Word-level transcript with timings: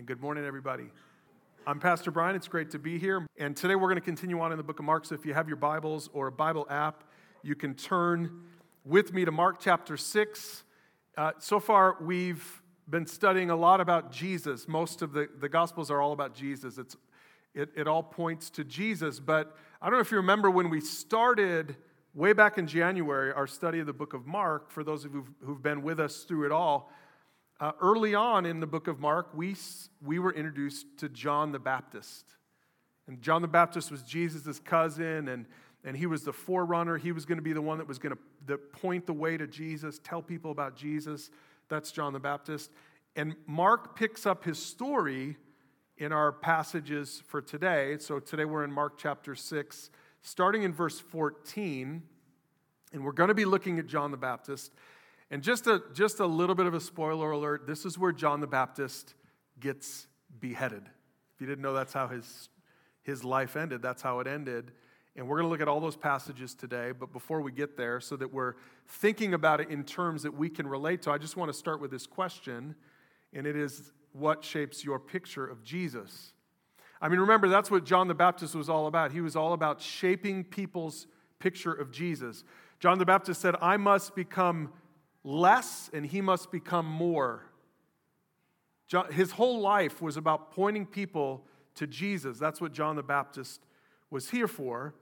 and 0.00 0.06
good 0.06 0.22
morning, 0.22 0.46
everybody. 0.46 0.86
I'm 1.66 1.78
Pastor 1.78 2.10
Bryan. 2.10 2.34
It's 2.34 2.48
great 2.48 2.70
to 2.70 2.78
be 2.78 2.98
here. 2.98 3.26
And 3.36 3.54
today 3.54 3.74
we're 3.74 3.88
going 3.88 3.96
to 3.96 4.00
continue 4.00 4.40
on 4.40 4.50
in 4.50 4.56
the 4.56 4.64
book 4.64 4.78
of 4.78 4.86
Mark. 4.86 5.04
So 5.04 5.14
if 5.14 5.26
you 5.26 5.34
have 5.34 5.46
your 5.46 5.58
Bibles 5.58 6.08
or 6.14 6.28
a 6.28 6.32
Bible 6.32 6.66
app, 6.70 7.04
you 7.42 7.54
can 7.54 7.74
turn 7.74 8.44
with 8.86 9.12
me 9.12 9.26
to 9.26 9.30
Mark 9.30 9.60
chapter 9.60 9.98
6. 9.98 10.64
Uh, 11.18 11.32
so 11.38 11.60
far, 11.60 11.98
we've 12.00 12.62
been 12.88 13.04
studying 13.04 13.50
a 13.50 13.56
lot 13.56 13.82
about 13.82 14.10
Jesus. 14.10 14.66
Most 14.66 15.02
of 15.02 15.12
the, 15.12 15.28
the 15.38 15.50
Gospels 15.50 15.90
are 15.90 16.00
all 16.00 16.12
about 16.12 16.34
Jesus. 16.34 16.78
It's, 16.78 16.96
it, 17.54 17.68
it 17.76 17.86
all 17.86 18.02
points 18.02 18.48
to 18.52 18.64
Jesus. 18.64 19.20
But 19.20 19.54
I 19.82 19.90
don't 19.90 19.96
know 19.96 20.00
if 20.00 20.10
you 20.10 20.16
remember 20.16 20.50
when 20.50 20.70
we 20.70 20.80
started 20.80 21.76
way 22.14 22.32
back 22.32 22.56
in 22.56 22.66
January 22.66 23.34
our 23.34 23.46
study 23.46 23.80
of 23.80 23.86
the 23.86 23.92
book 23.92 24.14
of 24.14 24.26
Mark, 24.26 24.70
for 24.70 24.82
those 24.82 25.04
of 25.04 25.12
you 25.12 25.26
who've, 25.40 25.48
who've 25.48 25.62
been 25.62 25.82
with 25.82 26.00
us 26.00 26.22
through 26.22 26.46
it 26.46 26.52
all. 26.52 26.90
Uh, 27.60 27.72
early 27.82 28.14
on 28.14 28.46
in 28.46 28.58
the 28.58 28.66
book 28.66 28.88
of 28.88 29.00
Mark, 29.00 29.28
we, 29.34 29.54
we 30.02 30.18
were 30.18 30.32
introduced 30.32 30.86
to 30.96 31.10
John 31.10 31.52
the 31.52 31.58
Baptist. 31.58 32.24
And 33.06 33.20
John 33.20 33.42
the 33.42 33.48
Baptist 33.48 33.90
was 33.90 34.02
Jesus' 34.02 34.58
cousin, 34.58 35.28
and, 35.28 35.44
and 35.84 35.94
he 35.94 36.06
was 36.06 36.24
the 36.24 36.32
forerunner. 36.32 36.96
He 36.96 37.12
was 37.12 37.26
going 37.26 37.36
to 37.36 37.42
be 37.42 37.52
the 37.52 37.60
one 37.60 37.76
that 37.76 37.86
was 37.86 37.98
going 37.98 38.16
to 38.46 38.56
point 38.56 39.04
the 39.04 39.12
way 39.12 39.36
to 39.36 39.46
Jesus, 39.46 40.00
tell 40.02 40.22
people 40.22 40.50
about 40.52 40.74
Jesus. 40.74 41.30
That's 41.68 41.92
John 41.92 42.14
the 42.14 42.18
Baptist. 42.18 42.70
And 43.14 43.36
Mark 43.46 43.94
picks 43.94 44.24
up 44.24 44.42
his 44.42 44.58
story 44.58 45.36
in 45.98 46.12
our 46.12 46.32
passages 46.32 47.22
for 47.26 47.42
today. 47.42 47.98
So 47.98 48.20
today 48.20 48.46
we're 48.46 48.64
in 48.64 48.72
Mark 48.72 48.96
chapter 48.96 49.34
6, 49.34 49.90
starting 50.22 50.62
in 50.62 50.72
verse 50.72 50.98
14. 50.98 52.02
And 52.94 53.04
we're 53.04 53.12
going 53.12 53.28
to 53.28 53.34
be 53.34 53.44
looking 53.44 53.78
at 53.78 53.86
John 53.86 54.12
the 54.12 54.16
Baptist. 54.16 54.72
And 55.30 55.42
just 55.42 55.66
a, 55.66 55.82
just 55.94 56.20
a 56.20 56.26
little 56.26 56.54
bit 56.54 56.66
of 56.66 56.74
a 56.74 56.80
spoiler 56.80 57.30
alert 57.30 57.66
this 57.66 57.84
is 57.84 57.96
where 57.96 58.12
John 58.12 58.40
the 58.40 58.46
Baptist 58.46 59.14
gets 59.60 60.06
beheaded. 60.40 60.82
If 61.34 61.40
you 61.40 61.46
didn't 61.46 61.62
know 61.62 61.72
that's 61.72 61.92
how 61.92 62.08
his, 62.08 62.48
his 63.02 63.24
life 63.24 63.56
ended, 63.56 63.82
that's 63.82 64.02
how 64.02 64.20
it 64.20 64.26
ended. 64.26 64.72
And 65.16 65.26
we're 65.28 65.36
going 65.36 65.46
to 65.46 65.50
look 65.50 65.60
at 65.60 65.68
all 65.68 65.80
those 65.80 65.96
passages 65.96 66.54
today. 66.54 66.92
But 66.92 67.12
before 67.12 67.40
we 67.40 67.52
get 67.52 67.76
there, 67.76 68.00
so 68.00 68.16
that 68.16 68.32
we're 68.32 68.54
thinking 68.86 69.34
about 69.34 69.60
it 69.60 69.68
in 69.68 69.84
terms 69.84 70.22
that 70.22 70.32
we 70.32 70.48
can 70.48 70.66
relate 70.66 71.02
to, 71.02 71.10
I 71.10 71.18
just 71.18 71.36
want 71.36 71.50
to 71.50 71.56
start 71.56 71.80
with 71.80 71.90
this 71.90 72.06
question. 72.06 72.74
And 73.32 73.46
it 73.46 73.56
is 73.56 73.92
what 74.12 74.44
shapes 74.44 74.84
your 74.84 74.98
picture 74.98 75.46
of 75.46 75.62
Jesus? 75.62 76.32
I 77.00 77.08
mean, 77.08 77.20
remember, 77.20 77.48
that's 77.48 77.70
what 77.70 77.84
John 77.84 78.08
the 78.08 78.14
Baptist 78.14 78.54
was 78.54 78.68
all 78.68 78.86
about. 78.86 79.12
He 79.12 79.20
was 79.20 79.36
all 79.36 79.52
about 79.52 79.80
shaping 79.80 80.44
people's 80.44 81.06
picture 81.38 81.72
of 81.72 81.90
Jesus. 81.90 82.44
John 82.78 82.98
the 82.98 83.06
Baptist 83.06 83.40
said, 83.40 83.56
I 83.60 83.76
must 83.76 84.14
become 84.14 84.72
less 85.24 85.90
and 85.92 86.06
he 86.06 86.20
must 86.20 86.50
become 86.50 86.86
more. 86.86 87.44
His 89.12 89.32
whole 89.32 89.60
life 89.60 90.02
was 90.02 90.16
about 90.16 90.52
pointing 90.52 90.84
people 90.84 91.44
to 91.76 91.86
Jesus. 91.86 92.38
That's 92.38 92.60
what 92.60 92.72
John 92.72 92.96
the 92.96 93.02
Baptist 93.02 93.60
was 94.10 94.30
here 94.30 94.48
for. 94.48 94.94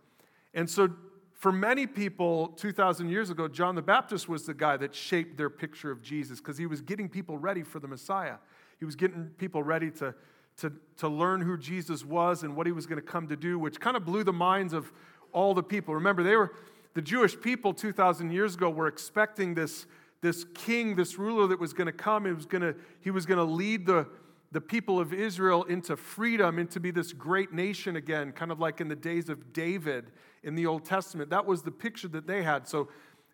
And 0.53 0.69
so, 0.69 0.91
for 1.33 1.53
many 1.53 1.87
people 1.87 2.49
2,000 2.49 3.09
years 3.09 3.31
ago, 3.31 3.47
John 3.47 3.77
the 3.77 3.83
Baptist 3.83 4.29
was 4.29 4.45
the 4.45 4.55
guy 4.55 4.77
that 4.77 4.95
shaped 4.95 5.37
their 5.39 5.49
picture 5.49 5.91
of 5.91 6.03
Jesus 6.03 6.41
because 6.41 6.59
he 6.59 6.67
was 6.67 6.81
getting 6.81 7.09
people 7.09 7.39
ready 7.39 7.63
for 7.63 7.79
the 7.79 7.87
Messiah. 7.87 8.37
He 8.79 8.85
was 8.85 8.97
getting 8.97 9.27
people 9.39 9.63
ready 9.63 9.91
to, 9.93 10.15
to, 10.59 10.73
to 10.97 11.09
learn 11.09 11.41
who 11.41 11.57
Jesus 11.57 12.05
was 12.05 12.43
and 12.43 12.57
what 12.57 12.67
he 12.67 12.73
was 12.73 12.87
going 12.87 13.01
to 13.01 13.07
come 13.07 13.29
to 13.29 13.37
do, 13.37 13.59
which 13.59 13.81
kind 13.81 13.97
of 13.97 14.05
blew 14.05 14.25
the 14.25 14.33
minds 14.33 14.73
of 14.73 14.93
all 15.33 15.55
the 15.55 15.63
people. 15.63 15.95
Remember, 15.95 16.23
they 16.23 16.37
were 16.37 16.53
the 16.95 17.03
Jewish 17.03 17.41
people 17.41 17.73
2,000 17.73 18.33
years 18.33 18.57
ago 18.57 18.69
were 18.69 18.89
expecting 18.89 19.55
this 19.55 19.87
this 20.21 20.45
king, 20.55 20.97
this 20.97 21.19
ruler 21.19 21.47
that 21.47 21.61
was 21.61 21.73
going 21.73 21.87
to 21.87 21.93
come. 21.93 22.25
He 22.25 22.33
was 22.33 22.47
going 22.47 22.63
to, 22.63 22.75
he 23.01 23.11
was 23.11 23.27
going 23.27 23.39
to 23.39 23.45
lead 23.45 23.87
the, 23.87 24.07
the 24.51 24.61
people 24.61 24.99
of 24.99 25.13
Israel 25.13 25.65
into 25.65 25.97
freedom, 25.97 26.59
into 26.59 26.81
be 26.81 26.91
this 26.91 27.13
great 27.13 27.53
nation 27.53 27.97
again, 27.97 28.33
kind 28.33 28.51
of 28.51 28.59
like 28.59 28.81
in 28.81 28.89
the 28.89 28.97
days 28.97 29.29
of 29.29 29.53
David 29.53 30.11
in 30.43 30.55
the 30.55 30.67
Old 30.67 30.85
Testament. 30.85 31.31
That 31.31 31.47
was 31.47 31.63
the 31.63 31.71
picture 31.71 32.09
that 32.09 32.27
they 32.27 32.43
had. 32.43 32.67
So 32.67 32.89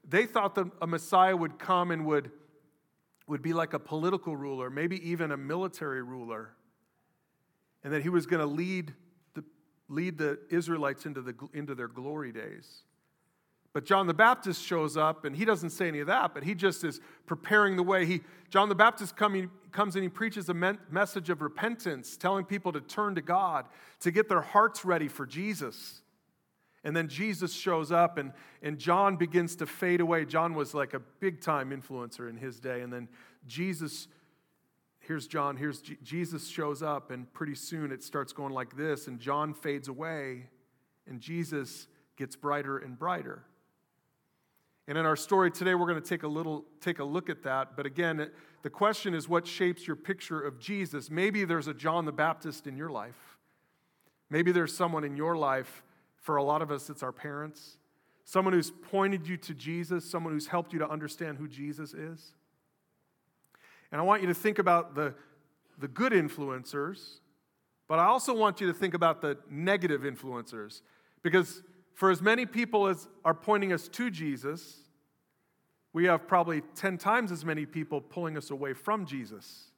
they 0.07 0.27
thought 0.27 0.55
that 0.57 0.71
a 0.83 0.87
Messiah 0.87 1.37
would 1.37 1.59
come 1.59 1.91
and 1.91 2.05
would, 2.07 2.31
would 3.27 3.43
be 3.43 3.53
like 3.53 3.73
a 3.73 3.79
political 3.79 4.37
ruler, 4.37 4.69
maybe 4.69 5.09
even 5.09 5.33
a 5.33 5.37
military 5.37 6.03
ruler, 6.03 6.51
and 7.83 7.93
that 7.93 8.03
he 8.03 8.09
was 8.09 8.27
going 8.27 8.41
to 8.41 8.47
lead 8.47 8.93
the, 9.35 9.45
lead 9.89 10.19
the 10.19 10.39
Israelites 10.51 11.07
into, 11.07 11.23
the, 11.23 11.35
into 11.55 11.75
their 11.75 11.89
glory 11.89 12.33
days. 12.33 12.83
But 13.75 13.85
John 13.85 14.07
the 14.07 14.15
Baptist 14.15 14.65
shows 14.65 14.97
up 14.97 15.25
and 15.25 15.35
he 15.35 15.45
doesn't 15.45 15.71
say 15.71 15.89
any 15.89 15.99
of 15.99 16.07
that, 16.07 16.33
but 16.33 16.45
he 16.45 16.55
just 16.55 16.85
is 16.85 17.01
preparing 17.27 17.75
the 17.75 17.83
way. 17.83 18.07
He, 18.07 18.21
John 18.49 18.69
the 18.69 18.75
Baptist 18.77 19.17
coming, 19.17 19.51
comes 19.73 19.97
and 19.97 20.05
he 20.05 20.09
preaches 20.09 20.49
a 20.49 20.55
message 20.55 21.29
of 21.29 21.43
repentance, 21.43 22.17
telling 22.17 22.45
people 22.45 22.71
to 22.71 22.81
turn 22.81 23.17
to 23.17 23.21
God, 23.21 23.67
to 24.01 24.13
get 24.13 24.29
their 24.29 24.43
hearts 24.43 24.85
ready 24.85 25.09
for 25.09 25.27
Jesus. 25.27 26.03
And 26.85 26.95
then 26.95 27.09
Jesus 27.09 27.53
shows 27.53 27.91
up 27.91 28.17
and, 28.17 28.33
and 28.63 28.79
John 28.79 29.17
begins 29.17 29.57
to 29.57 29.67
fade 29.67 30.01
away. 30.01 30.25
John 30.25 30.55
was 30.55 30.73
like 30.73 30.95
a 30.95 31.01
big 31.01 31.41
time 31.41 31.71
influencer 31.71 32.31
in 32.31 32.37
his 32.37 32.61
day. 32.61 32.83
And 32.83 32.93
then 32.93 33.09
Jesus, 33.45 34.07
here's 35.01 35.27
John, 35.27 35.57
here's 35.57 35.81
G- 35.81 35.99
Jesus 36.01 36.47
shows 36.47 36.81
up, 36.81 37.11
and 37.11 37.33
pretty 37.33 37.57
soon 37.57 37.91
it 37.91 38.05
starts 38.05 38.33
going 38.33 38.53
like 38.53 38.77
this, 38.77 39.09
and 39.09 39.19
John 39.19 39.53
fades 39.53 39.89
away, 39.89 40.47
and 41.09 41.21
Jesus 41.21 41.89
gets 42.17 42.37
brighter 42.37 42.79
and 42.79 42.97
brighter. 42.97 43.43
And 44.87 44.99
in 44.99 45.07
our 45.07 45.17
story 45.17 45.51
today, 45.51 45.75
we're 45.75 45.87
going 45.87 46.03
to 46.03 46.09
take 46.09 46.25
a 46.25 46.29
little 46.29 46.65
take 46.81 46.99
a 46.99 47.05
look 47.05 47.31
at 47.31 47.43
that. 47.45 47.77
But 47.77 47.87
again, 47.87 48.31
the 48.63 48.71
question 48.71 49.15
is 49.15 49.29
what 49.29 49.47
shapes 49.47 49.87
your 49.87 49.97
picture 49.97 50.41
of 50.41 50.59
Jesus? 50.59 51.11
Maybe 51.11 51.45
there's 51.45 51.69
a 51.69 51.75
John 51.75 52.05
the 52.05 52.13
Baptist 52.13 52.67
in 52.67 52.77
your 52.77 52.91
life. 52.91 53.39
Maybe 54.31 54.53
there's 54.53 54.77
someone 54.77 55.05
in 55.05 55.17
your 55.17 55.37
life, 55.37 55.83
for 56.17 56.37
a 56.37 56.43
lot 56.43 56.63
of 56.63 56.71
us, 56.71 56.91
it's 56.91 57.03
our 57.03 57.13
parents. 57.13 57.79
Someone 58.25 58.55
who's 58.55 58.71
pointed 58.71 59.29
you 59.29 59.37
to 59.39 59.55
Jesus, 59.55 60.11
someone 60.11 60.33
who's 60.33 60.47
helped 60.47 60.73
you 60.73 60.79
to 60.79 60.89
understand 60.89 61.39
who 61.39 61.47
Jesus 61.47 61.93
is. 61.93 62.33
And 63.93 64.01
I 64.01 64.05
want 64.05 64.23
you 64.23 64.29
to 64.29 64.35
think 64.35 64.59
about 64.59 64.95
the, 64.95 65.15
the 65.79 65.89
good 65.89 66.13
influencers, 66.13 67.21
but 67.87 67.99
I 67.99 68.07
also 68.07 68.35
want 68.35 68.61
you 68.61 68.67
to 68.67 68.73
think 68.73 68.95
about 68.95 69.21
the 69.21 69.37
negative 69.51 70.03
influencers. 70.03 70.81
Because 71.23 71.63
for 71.95 72.11
as 72.11 72.21
many 72.21 72.45
people 72.45 72.87
as 72.87 73.09
are 73.25 73.35
pointing 73.35 73.73
us 73.73 73.89
to 73.89 74.11
Jesus, 74.11 74.79
we 75.93 76.05
have 76.07 76.27
probably 76.27 76.61
10 76.75 76.99
times 76.99 77.31
as 77.31 77.45
many 77.45 77.65
people 77.65 78.01
pulling 78.01 78.37
us 78.37 78.51
away 78.51 78.73
from 78.73 79.07
Jesus. 79.07 79.71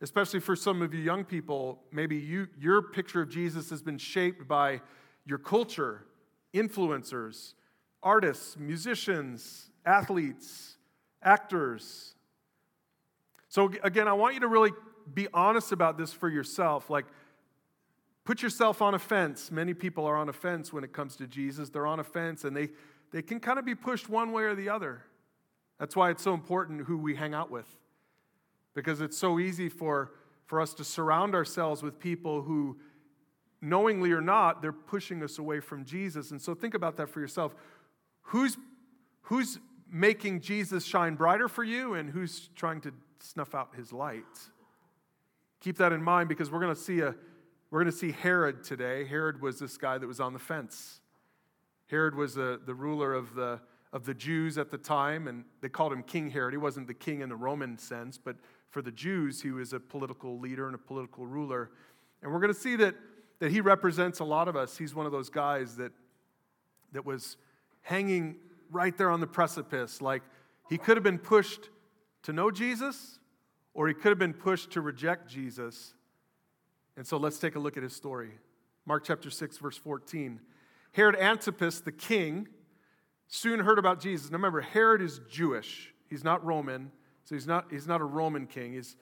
Especially 0.00 0.38
for 0.38 0.54
some 0.54 0.82
of 0.82 0.94
you 0.94 1.00
young 1.00 1.24
people, 1.24 1.80
maybe 1.90 2.16
you, 2.16 2.46
your 2.60 2.82
picture 2.82 3.22
of 3.22 3.30
Jesus 3.30 3.70
has 3.70 3.82
been 3.82 3.98
shaped 3.98 4.46
by 4.46 4.80
your 5.24 5.38
culture, 5.38 6.04
influencers, 6.54 7.54
artists, 8.02 8.56
musicians, 8.58 9.70
athletes, 9.84 10.76
actors. 11.22 12.14
So, 13.48 13.72
again, 13.82 14.06
I 14.06 14.12
want 14.12 14.34
you 14.34 14.40
to 14.40 14.46
really 14.46 14.72
be 15.14 15.26
honest 15.32 15.72
about 15.72 15.96
this 15.96 16.12
for 16.12 16.28
yourself. 16.28 16.90
Like, 16.90 17.06
Put 18.28 18.42
yourself 18.42 18.82
on 18.82 18.92
a 18.92 18.98
fence. 18.98 19.50
Many 19.50 19.72
people 19.72 20.04
are 20.04 20.14
on 20.14 20.28
a 20.28 20.34
fence 20.34 20.70
when 20.70 20.84
it 20.84 20.92
comes 20.92 21.16
to 21.16 21.26
Jesus. 21.26 21.70
They're 21.70 21.86
on 21.86 21.98
a 21.98 22.04
fence 22.04 22.44
and 22.44 22.54
they, 22.54 22.68
they 23.10 23.22
can 23.22 23.40
kind 23.40 23.58
of 23.58 23.64
be 23.64 23.74
pushed 23.74 24.10
one 24.10 24.32
way 24.32 24.42
or 24.42 24.54
the 24.54 24.68
other. 24.68 25.02
That's 25.80 25.96
why 25.96 26.10
it's 26.10 26.24
so 26.24 26.34
important 26.34 26.82
who 26.82 26.98
we 26.98 27.14
hang 27.14 27.32
out 27.32 27.50
with. 27.50 27.64
Because 28.74 29.00
it's 29.00 29.16
so 29.16 29.38
easy 29.38 29.70
for, 29.70 30.12
for 30.44 30.60
us 30.60 30.74
to 30.74 30.84
surround 30.84 31.34
ourselves 31.34 31.82
with 31.82 31.98
people 31.98 32.42
who, 32.42 32.76
knowingly 33.62 34.12
or 34.12 34.20
not, 34.20 34.60
they're 34.60 34.72
pushing 34.72 35.22
us 35.22 35.38
away 35.38 35.60
from 35.60 35.86
Jesus. 35.86 36.30
And 36.30 36.42
so 36.42 36.54
think 36.54 36.74
about 36.74 36.98
that 36.98 37.08
for 37.08 37.20
yourself. 37.20 37.54
Who's, 38.24 38.58
who's 39.22 39.58
making 39.90 40.42
Jesus 40.42 40.84
shine 40.84 41.14
brighter 41.14 41.48
for 41.48 41.64
you 41.64 41.94
and 41.94 42.10
who's 42.10 42.50
trying 42.54 42.82
to 42.82 42.92
snuff 43.20 43.54
out 43.54 43.70
his 43.74 43.90
light? 43.90 44.26
Keep 45.60 45.78
that 45.78 45.94
in 45.94 46.02
mind 46.02 46.28
because 46.28 46.50
we're 46.50 46.60
going 46.60 46.74
to 46.74 46.78
see 46.78 47.00
a 47.00 47.14
we're 47.70 47.80
going 47.80 47.92
to 47.92 47.98
see 47.98 48.12
Herod 48.12 48.64
today. 48.64 49.04
Herod 49.04 49.42
was 49.42 49.58
this 49.58 49.76
guy 49.76 49.98
that 49.98 50.06
was 50.06 50.20
on 50.20 50.32
the 50.32 50.38
fence. 50.38 51.00
Herod 51.88 52.14
was 52.14 52.34
the, 52.34 52.60
the 52.64 52.74
ruler 52.74 53.12
of 53.12 53.34
the, 53.34 53.60
of 53.92 54.04
the 54.04 54.14
Jews 54.14 54.56
at 54.56 54.70
the 54.70 54.78
time, 54.78 55.28
and 55.28 55.44
they 55.60 55.68
called 55.68 55.92
him 55.92 56.02
King 56.02 56.30
Herod. 56.30 56.54
He 56.54 56.58
wasn't 56.58 56.86
the 56.86 56.94
king 56.94 57.20
in 57.20 57.28
the 57.28 57.36
Roman 57.36 57.76
sense, 57.76 58.18
but 58.18 58.36
for 58.70 58.82
the 58.82 58.90
Jews, 58.90 59.42
he 59.42 59.50
was 59.50 59.72
a 59.72 59.80
political 59.80 60.38
leader 60.38 60.66
and 60.66 60.74
a 60.74 60.78
political 60.78 61.26
ruler. 61.26 61.70
And 62.22 62.32
we're 62.32 62.40
going 62.40 62.52
to 62.52 62.58
see 62.58 62.76
that, 62.76 62.94
that 63.38 63.50
he 63.50 63.60
represents 63.60 64.20
a 64.20 64.24
lot 64.24 64.48
of 64.48 64.56
us. 64.56 64.76
He's 64.76 64.94
one 64.94 65.06
of 65.06 65.12
those 65.12 65.30
guys 65.30 65.76
that, 65.76 65.92
that 66.92 67.04
was 67.04 67.36
hanging 67.82 68.36
right 68.70 68.96
there 68.96 69.10
on 69.10 69.20
the 69.20 69.26
precipice. 69.26 70.02
Like 70.02 70.22
he 70.68 70.78
could 70.78 70.96
have 70.96 71.04
been 71.04 71.18
pushed 71.18 71.70
to 72.24 72.32
know 72.32 72.50
Jesus, 72.50 73.18
or 73.74 73.88
he 73.88 73.94
could 73.94 74.08
have 74.08 74.18
been 74.18 74.34
pushed 74.34 74.70
to 74.72 74.80
reject 74.80 75.30
Jesus. 75.30 75.94
And 76.98 77.06
so 77.06 77.16
let's 77.16 77.38
take 77.38 77.54
a 77.54 77.60
look 77.60 77.76
at 77.76 77.84
his 77.84 77.94
story. 77.94 78.32
Mark 78.84 79.04
chapter 79.04 79.30
6, 79.30 79.58
verse 79.58 79.76
14. 79.76 80.40
Herod 80.90 81.14
Antipas, 81.14 81.78
the 81.80 81.92
king, 81.92 82.48
soon 83.28 83.60
heard 83.60 83.78
about 83.78 84.00
Jesus. 84.00 84.32
Now 84.32 84.34
remember, 84.34 84.60
Herod 84.60 85.00
is 85.00 85.20
Jewish. 85.30 85.94
He's 86.10 86.24
not 86.24 86.44
Roman, 86.44 86.90
so 87.22 87.36
he's 87.36 87.46
not, 87.46 87.66
he's 87.70 87.86
not 87.86 88.00
a 88.00 88.04
Roman 88.04 88.48
king. 88.48 88.72
He's, 88.72 88.96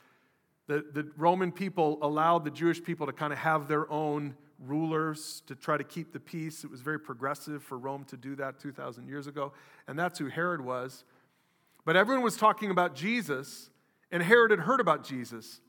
The, 0.67 0.85
the 0.93 1.11
Roman 1.17 1.51
people 1.51 1.99
allowed 2.03 2.45
the 2.45 2.51
Jewish 2.51 2.85
people 2.85 3.07
to 3.07 3.15
kind 3.15 3.33
of 3.33 3.39
have 3.39 3.67
their 3.67 3.91
own 3.91 4.37
rulers 4.59 5.43
to 5.47 5.55
try 5.55 5.79
to 5.79 5.85
keep 5.85 6.13
the 6.13 6.21
peace. 6.21 6.65
It 6.65 6.71
was 6.71 6.83
very 6.83 7.01
progressive 7.01 7.63
for 7.63 7.79
Rome 7.79 8.05
to 8.09 8.19
do 8.19 8.37
that 8.37 8.61
2,000 8.61 9.09
years 9.09 9.27
ago. 9.27 9.55
And 9.89 9.99
that's 9.99 10.19
who 10.19 10.27
Herod 10.27 10.61
was. 10.61 11.05
But 11.87 11.97
everyone 11.97 12.23
was 12.23 12.37
talking 12.37 12.71
about 12.71 12.95
Jesus, 12.95 13.71
and 14.11 14.23
Herod 14.23 14.51
had 14.51 14.61
heard 14.61 14.81
about 14.81 15.03
Jesus. 15.03 15.63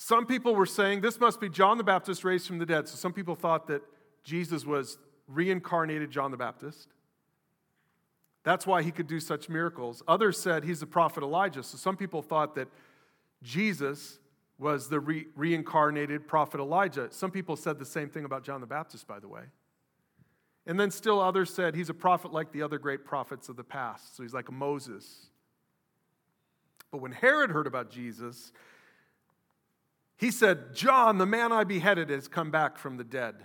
Some 0.00 0.26
people 0.26 0.54
were 0.54 0.64
saying 0.64 1.00
this 1.00 1.18
must 1.18 1.40
be 1.40 1.48
John 1.48 1.76
the 1.76 1.82
Baptist 1.82 2.22
raised 2.22 2.46
from 2.46 2.58
the 2.58 2.64
dead. 2.64 2.86
So 2.86 2.94
some 2.94 3.12
people 3.12 3.34
thought 3.34 3.66
that 3.66 3.82
Jesus 4.22 4.64
was 4.64 4.96
reincarnated 5.26 6.12
John 6.12 6.30
the 6.30 6.36
Baptist. 6.36 6.86
That's 8.44 8.64
why 8.64 8.84
he 8.84 8.92
could 8.92 9.08
do 9.08 9.18
such 9.18 9.48
miracles. 9.48 10.04
Others 10.06 10.40
said 10.40 10.62
he's 10.62 10.78
the 10.78 10.86
prophet 10.86 11.24
Elijah. 11.24 11.64
So 11.64 11.76
some 11.76 11.96
people 11.96 12.22
thought 12.22 12.54
that 12.54 12.68
Jesus 13.42 14.20
was 14.56 14.88
the 14.88 15.00
re- 15.00 15.26
reincarnated 15.34 16.28
prophet 16.28 16.60
Elijah. 16.60 17.08
Some 17.10 17.32
people 17.32 17.56
said 17.56 17.80
the 17.80 17.84
same 17.84 18.08
thing 18.08 18.24
about 18.24 18.44
John 18.44 18.60
the 18.60 18.68
Baptist, 18.68 19.08
by 19.08 19.18
the 19.18 19.26
way. 19.26 19.42
And 20.64 20.78
then 20.78 20.92
still 20.92 21.18
others 21.18 21.52
said 21.52 21.74
he's 21.74 21.90
a 21.90 21.94
prophet 21.94 22.32
like 22.32 22.52
the 22.52 22.62
other 22.62 22.78
great 22.78 23.04
prophets 23.04 23.48
of 23.48 23.56
the 23.56 23.64
past. 23.64 24.16
So 24.16 24.22
he's 24.22 24.32
like 24.32 24.48
Moses. 24.52 25.26
But 26.92 27.00
when 27.00 27.10
Herod 27.10 27.50
heard 27.50 27.66
about 27.66 27.90
Jesus, 27.90 28.52
he 30.18 30.32
said, 30.32 30.74
John, 30.74 31.18
the 31.18 31.26
man 31.26 31.52
I 31.52 31.64
beheaded, 31.64 32.10
has 32.10 32.26
come 32.26 32.50
back 32.50 32.76
from 32.76 32.96
the 32.96 33.04
dead. 33.04 33.36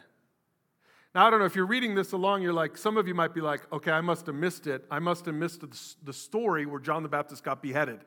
Now, 1.14 1.28
I 1.28 1.30
don't 1.30 1.40
know 1.40 1.46
if 1.46 1.56
you're 1.56 1.68
reading 1.68 1.94
this 1.94 2.12
along, 2.12 2.42
you're 2.42 2.52
like, 2.52 2.76
some 2.76 2.98
of 2.98 3.08
you 3.08 3.14
might 3.14 3.36
be 3.36 3.42
like, 3.42 3.72
okay, 3.72 3.92
I 3.92 4.02
must 4.02 4.26
have 4.26 4.36
missed 4.36 4.66
it. 4.66 4.84
I 4.90 4.98
must 4.98 5.28
have 5.28 5.36
missed 5.36 5.64
the 6.04 6.14
story 6.14 6.66
where 6.66 6.80
John 6.80 7.04
the 7.04 7.10
Baptist 7.10 7.44
got 7.44 7.62
beheaded. 7.62 8.00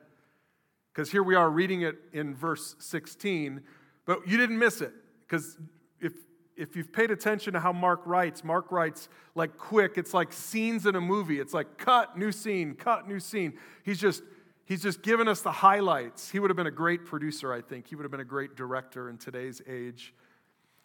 Because 0.93 1.09
here 1.09 1.23
we 1.23 1.33
are 1.33 1.49
reading 1.49 1.83
it 1.83 1.95
in 2.11 2.35
verse 2.35 2.75
16, 2.79 3.61
but 4.05 4.27
you 4.27 4.35
didn't 4.35 4.59
miss 4.59 4.81
it. 4.81 4.91
Because 5.21 5.57
if, 6.01 6.11
if 6.57 6.75
you've 6.75 6.91
paid 6.91 7.09
attention 7.09 7.53
to 7.53 7.61
how 7.61 7.71
Mark 7.71 8.01
writes, 8.05 8.43
Mark 8.43 8.69
writes 8.71 9.07
like 9.33 9.57
quick, 9.57 9.93
it's 9.97 10.13
like 10.13 10.33
scenes 10.33 10.85
in 10.85 10.95
a 10.95 11.01
movie. 11.01 11.39
It's 11.39 11.53
like 11.53 11.77
cut, 11.77 12.17
new 12.17 12.33
scene, 12.33 12.73
cut, 12.73 13.07
new 13.07 13.21
scene. 13.21 13.53
He's 13.83 13.99
just 13.99 14.23
He's 14.67 14.83
just 14.83 15.01
given 15.01 15.29
us 15.29 15.39
the 15.39 15.51
highlights. 15.51 16.29
He 16.29 16.39
would 16.39 16.49
have 16.49 16.57
been 16.57 16.67
a 16.67 16.71
great 16.71 17.05
producer, 17.05 17.53
I 17.53 17.61
think. 17.61 17.87
He 17.87 17.95
would 17.95 18.03
have 18.03 18.11
been 18.11 18.19
a 18.19 18.25
great 18.25 18.57
director 18.57 19.09
in 19.09 19.17
today's 19.17 19.61
age. 19.65 20.13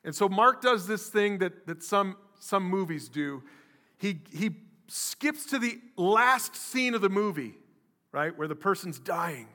And 0.04 0.14
so 0.14 0.28
Mark 0.28 0.62
does 0.62 0.86
this 0.86 1.08
thing 1.08 1.38
that, 1.38 1.66
that 1.66 1.82
some, 1.82 2.16
some 2.38 2.62
movies 2.62 3.08
do. 3.08 3.42
He, 3.98 4.20
he 4.32 4.50
skips 4.86 5.46
to 5.46 5.58
the 5.58 5.80
last 5.96 6.54
scene 6.54 6.94
of 6.94 7.00
the 7.00 7.08
movie, 7.08 7.54
right, 8.12 8.36
where 8.38 8.46
the 8.46 8.54
person's 8.54 9.00
dying. 9.00 9.48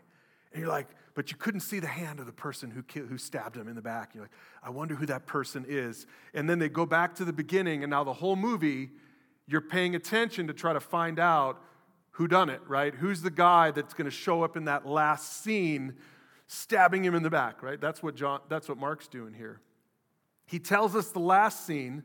And 0.52 0.62
you're 0.62 0.70
like, 0.70 0.90
but 1.14 1.32
you 1.32 1.38
couldn't 1.38 1.62
see 1.62 1.80
the 1.80 1.88
hand 1.88 2.20
of 2.20 2.26
the 2.26 2.34
person 2.34 2.70
who, 2.70 2.84
who 3.06 3.18
stabbed 3.18 3.56
him 3.56 3.70
in 3.70 3.76
the 3.76 3.82
back. 3.82 4.14
You're 4.14 4.26
like, 4.26 4.34
I 4.62 4.72
wonder 4.72 4.94
who 4.94 5.06
that 5.06 5.26
person 5.26 5.64
is. 5.66 6.06
And 6.34 6.50
then 6.50 6.60
they 6.60 6.68
go 6.68 6.86
back 6.86 7.16
to 7.16 7.24
the 7.24 7.32
beginning, 7.32 7.82
and 7.82 7.92
now 7.92 8.04
the 8.04 8.14
whole 8.14 8.36
movie, 8.36 8.90
you're 9.48 9.62
paying 9.62 9.96
attention 9.96 10.48
to 10.48 10.54
try 10.54 10.74
to 10.74 10.82
find 10.82 11.18
out 11.18 11.62
who 12.18 12.28
done 12.28 12.50
it, 12.50 12.62
right? 12.68 12.96
Who's 12.96 13.22
the 13.22 13.30
guy 13.30 13.70
that's 13.70 13.94
going 13.94 14.06
to 14.06 14.12
show 14.12 14.42
up 14.42 14.58
in 14.58 14.66
that 14.66 14.88
last 14.88 15.44
scene 15.44 15.94
stabbing 16.48 17.06
him 17.06 17.14
in 17.14 17.22
the 17.22 17.30
back, 17.30 17.62
right? 17.62 17.80
That's 17.80 18.02
what 18.02 18.16
John 18.16 18.40
that's 18.50 18.68
what 18.68 18.80
Mark's 18.80 19.08
doing 19.08 19.36
here. 19.36 19.62
He 20.48 20.58
tells 20.58 20.96
us 20.96 21.12
the 21.12 21.20
last 21.20 21.68
scene 21.68 22.04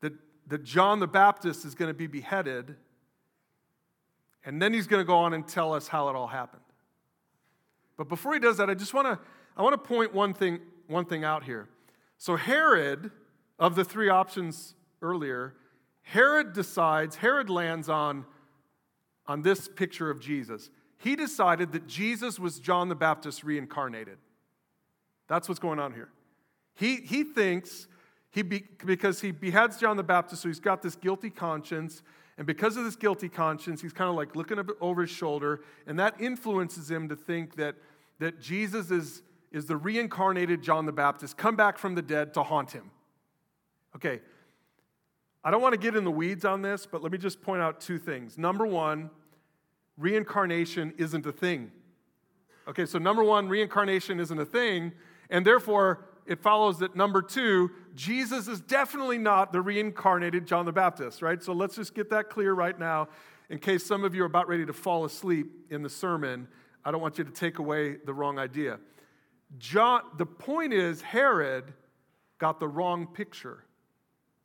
that, 0.00 0.14
that 0.48 0.64
John 0.64 0.98
the 0.98 1.06
Baptist 1.06 1.64
is 1.64 1.76
going 1.76 1.90
to 1.90 1.94
be 1.94 2.08
beheaded, 2.08 2.74
and 4.44 4.60
then 4.60 4.74
he's 4.74 4.88
going 4.88 5.00
to 5.00 5.06
go 5.06 5.18
on 5.18 5.32
and 5.32 5.46
tell 5.46 5.72
us 5.72 5.86
how 5.86 6.08
it 6.08 6.16
all 6.16 6.26
happened. 6.26 6.62
But 7.96 8.08
before 8.08 8.34
he 8.34 8.40
does 8.40 8.56
that, 8.56 8.68
I 8.68 8.74
just 8.74 8.94
want 8.94 9.06
to 9.06 9.18
I 9.56 9.62
want 9.62 9.74
to 9.74 9.88
point 9.88 10.12
one 10.12 10.34
thing 10.34 10.58
one 10.88 11.04
thing 11.04 11.22
out 11.22 11.44
here. 11.44 11.68
So 12.18 12.34
Herod, 12.34 13.12
of 13.60 13.76
the 13.76 13.84
three 13.84 14.08
options 14.08 14.74
earlier, 15.02 15.54
Herod 16.02 16.52
decides, 16.52 17.14
Herod 17.14 17.48
lands 17.48 17.88
on, 17.88 18.24
on 19.28 19.42
this 19.42 19.68
picture 19.68 20.10
of 20.10 20.20
Jesus. 20.20 20.70
He 20.98 21.16
decided 21.16 21.72
that 21.72 21.86
Jesus 21.86 22.38
was 22.38 22.58
John 22.58 22.88
the 22.88 22.94
Baptist 22.94 23.44
reincarnated. 23.44 24.18
That's 25.28 25.48
what's 25.48 25.58
going 25.58 25.78
on 25.78 25.92
here. 25.92 26.08
He, 26.74 26.96
he 26.96 27.24
thinks, 27.24 27.88
he 28.30 28.42
be, 28.42 28.64
because 28.84 29.20
he 29.20 29.30
beheads 29.30 29.78
John 29.78 29.96
the 29.96 30.02
Baptist, 30.02 30.42
so 30.42 30.48
he's 30.48 30.60
got 30.60 30.82
this 30.82 30.94
guilty 30.94 31.30
conscience. 31.30 32.02
And 32.38 32.46
because 32.46 32.76
of 32.76 32.84
this 32.84 32.96
guilty 32.96 33.28
conscience, 33.28 33.80
he's 33.80 33.92
kind 33.92 34.10
of 34.10 34.16
like 34.16 34.36
looking 34.36 34.58
over 34.80 35.02
his 35.02 35.10
shoulder, 35.10 35.60
and 35.86 35.98
that 35.98 36.20
influences 36.20 36.90
him 36.90 37.08
to 37.08 37.16
think 37.16 37.56
that, 37.56 37.76
that 38.18 38.40
Jesus 38.40 38.90
is, 38.90 39.22
is 39.52 39.66
the 39.66 39.76
reincarnated 39.76 40.62
John 40.62 40.86
the 40.86 40.92
Baptist, 40.92 41.36
come 41.36 41.56
back 41.56 41.78
from 41.78 41.94
the 41.94 42.02
dead 42.02 42.34
to 42.34 42.42
haunt 42.42 42.72
him. 42.72 42.90
Okay, 43.94 44.20
I 45.46 45.52
don't 45.52 45.62
want 45.62 45.74
to 45.74 45.78
get 45.78 45.94
in 45.94 46.02
the 46.02 46.10
weeds 46.10 46.44
on 46.44 46.60
this, 46.60 46.86
but 46.86 47.04
let 47.04 47.12
me 47.12 47.18
just 47.18 47.40
point 47.40 47.62
out 47.62 47.80
two 47.80 48.00
things. 48.00 48.36
Number 48.36 48.66
one, 48.66 49.10
reincarnation 49.96 50.92
isn't 50.98 51.24
a 51.24 51.30
thing. 51.30 51.70
Okay, 52.66 52.84
so 52.84 52.98
number 52.98 53.22
one, 53.22 53.48
reincarnation 53.48 54.18
isn't 54.18 54.40
a 54.40 54.44
thing, 54.44 54.90
and 55.30 55.46
therefore 55.46 56.04
it 56.26 56.42
follows 56.42 56.80
that 56.80 56.96
number 56.96 57.22
two, 57.22 57.70
Jesus 57.94 58.48
is 58.48 58.60
definitely 58.60 59.18
not 59.18 59.52
the 59.52 59.60
reincarnated 59.60 60.48
John 60.48 60.66
the 60.66 60.72
Baptist, 60.72 61.22
right? 61.22 61.40
So 61.40 61.52
let's 61.52 61.76
just 61.76 61.94
get 61.94 62.10
that 62.10 62.28
clear 62.28 62.52
right 62.52 62.76
now 62.76 63.06
in 63.48 63.60
case 63.60 63.86
some 63.86 64.02
of 64.02 64.16
you 64.16 64.24
are 64.24 64.26
about 64.26 64.48
ready 64.48 64.66
to 64.66 64.72
fall 64.72 65.04
asleep 65.04 65.46
in 65.70 65.80
the 65.80 65.88
sermon. 65.88 66.48
I 66.84 66.90
don't 66.90 67.00
want 67.00 67.18
you 67.18 67.24
to 67.24 67.30
take 67.30 67.60
away 67.60 67.98
the 68.04 68.12
wrong 68.12 68.40
idea. 68.40 68.80
John, 69.58 70.02
the 70.18 70.26
point 70.26 70.72
is, 70.72 71.02
Herod 71.02 71.72
got 72.38 72.58
the 72.58 72.66
wrong 72.66 73.06
picture 73.06 73.62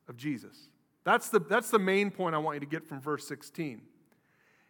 of 0.07 0.15
Jesus. 0.15 0.67
That's 1.03 1.29
the, 1.29 1.39
that's 1.39 1.69
the 1.69 1.79
main 1.79 2.11
point 2.11 2.35
I 2.35 2.37
want 2.37 2.55
you 2.55 2.59
to 2.61 2.65
get 2.65 2.87
from 2.87 3.01
verse 3.01 3.27
16. 3.27 3.81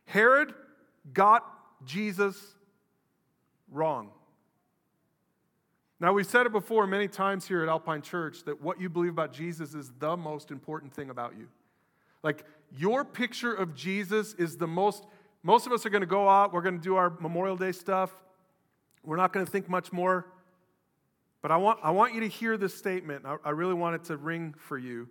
Herod 0.06 0.54
got 1.14 1.46
Jesus 1.86 2.38
wrong. 3.72 4.12
Now, 6.00 6.14
we've 6.14 6.26
said 6.26 6.48
it 6.48 6.52
before 6.52 6.88
many 6.88 7.08
times 7.08 7.48
here 7.48 7.62
at 7.62 7.70
Alpine 7.70 8.02
Church 8.02 8.44
that 8.46 8.62
what 8.62 8.82
you 8.82 8.90
believe 8.90 9.12
about 9.12 9.34
Jesus 9.34 9.76
is 9.76 9.92
the 10.00 10.18
most 10.18 10.50
important 10.50 10.94
thing 10.94 11.12
about 11.12 11.38
you. 11.38 11.48
Like, 12.24 12.44
your 12.76 13.06
picture 13.06 13.54
of 13.54 13.76
Jesus 13.76 14.34
is 14.34 14.58
the 14.58 14.68
most, 14.68 15.06
most 15.44 15.68
of 15.68 15.74
us 15.74 15.86
are 15.86 15.90
going 15.90 16.02
to 16.02 16.08
go 16.08 16.28
out, 16.28 16.54
we're 16.54 16.64
going 16.64 16.78
to 16.78 16.84
do 16.84 16.96
our 16.96 17.12
Memorial 17.20 17.56
Day 17.56 17.72
stuff. 17.72 18.12
We're 19.04 19.18
not 19.18 19.32
going 19.34 19.46
to 19.46 19.52
think 19.52 19.70
much 19.70 19.92
more. 19.92 20.26
But 21.42 21.52
I 21.52 21.58
want, 21.58 21.80
I 21.84 21.92
want 21.92 22.14
you 22.14 22.22
to 22.22 22.28
hear 22.28 22.58
this 22.58 22.76
statement. 22.76 23.26
I, 23.26 23.38
I 23.44 23.50
really 23.52 23.74
want 23.74 23.96
it 23.96 24.04
to 24.06 24.18
ring 24.18 24.56
for 24.58 24.78
you. 24.78 25.08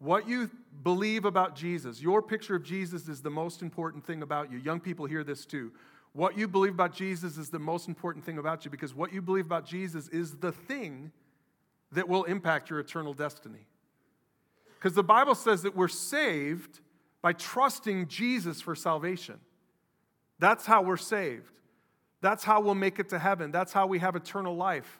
What 0.00 0.26
you 0.26 0.50
believe 0.82 1.26
about 1.26 1.54
Jesus, 1.54 2.00
your 2.00 2.22
picture 2.22 2.56
of 2.56 2.64
Jesus 2.64 3.06
is 3.06 3.20
the 3.20 3.30
most 3.30 3.60
important 3.60 4.04
thing 4.04 4.22
about 4.22 4.50
you. 4.50 4.58
Young 4.58 4.80
people 4.80 5.04
hear 5.04 5.22
this 5.22 5.44
too. 5.44 5.72
What 6.14 6.36
you 6.36 6.48
believe 6.48 6.72
about 6.72 6.94
Jesus 6.94 7.36
is 7.36 7.50
the 7.50 7.58
most 7.58 7.86
important 7.86 8.24
thing 8.24 8.38
about 8.38 8.64
you 8.64 8.70
because 8.70 8.94
what 8.94 9.12
you 9.12 9.20
believe 9.22 9.46
about 9.46 9.66
Jesus 9.66 10.08
is 10.08 10.36
the 10.36 10.52
thing 10.52 11.12
that 11.92 12.08
will 12.08 12.24
impact 12.24 12.70
your 12.70 12.80
eternal 12.80 13.12
destiny. 13.12 13.66
Because 14.78 14.94
the 14.94 15.04
Bible 15.04 15.34
says 15.34 15.62
that 15.62 15.76
we're 15.76 15.86
saved 15.86 16.80
by 17.20 17.34
trusting 17.34 18.08
Jesus 18.08 18.62
for 18.62 18.74
salvation. 18.74 19.38
That's 20.38 20.64
how 20.64 20.80
we're 20.80 20.96
saved. 20.96 21.52
That's 22.22 22.42
how 22.42 22.62
we'll 22.62 22.74
make 22.74 22.98
it 22.98 23.10
to 23.10 23.18
heaven. 23.18 23.50
That's 23.50 23.74
how 23.74 23.86
we 23.86 23.98
have 23.98 24.16
eternal 24.16 24.56
life. 24.56 24.98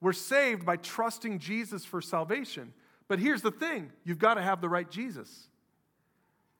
We're 0.00 0.12
saved 0.12 0.66
by 0.66 0.76
trusting 0.76 1.38
Jesus 1.38 1.84
for 1.84 2.02
salvation. 2.02 2.72
But 3.08 3.18
here's 3.18 3.42
the 3.42 3.50
thing 3.50 3.92
you've 4.04 4.18
got 4.18 4.34
to 4.34 4.42
have 4.42 4.60
the 4.60 4.68
right 4.68 4.90
Jesus. 4.90 5.48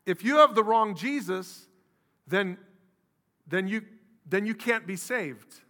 If 0.07 0.23
you 0.23 0.37
have 0.37 0.55
the 0.55 0.63
wrong 0.63 0.95
Jesus, 0.95 1.67
then 2.27 2.59
then 3.47 3.69
you, 3.69 3.83
then 4.27 4.47
you 4.47 4.55
can't 4.55 4.87
be 4.87 4.97
saved. 4.97 5.61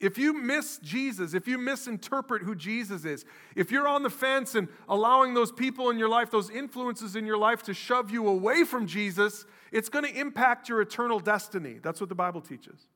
If 0.00 0.16
you 0.16 0.32
miss 0.32 0.78
Jesus, 0.78 1.34
if 1.34 1.48
you 1.48 1.58
misinterpret 1.58 2.42
who 2.42 2.54
Jesus 2.54 3.04
is, 3.04 3.24
if 3.56 3.72
you're 3.72 3.88
on 3.88 4.04
the 4.04 4.10
fence 4.10 4.54
and 4.54 4.68
allowing 4.88 5.34
those 5.34 5.50
people 5.50 5.90
in 5.90 5.98
your 5.98 6.08
life, 6.08 6.30
those 6.30 6.50
influences 6.50 7.16
in 7.16 7.26
your 7.26 7.36
life 7.36 7.64
to 7.64 7.74
shove 7.74 8.12
you 8.12 8.28
away 8.28 8.62
from 8.62 8.86
Jesus, 8.86 9.44
it's 9.72 9.88
going 9.88 10.04
to 10.04 10.20
impact 10.20 10.68
your 10.68 10.80
eternal 10.80 11.18
destiny. 11.18 11.80
That's 11.82 12.00
what 12.00 12.08
the 12.08 12.14
Bible 12.14 12.40
teaches. 12.40 12.86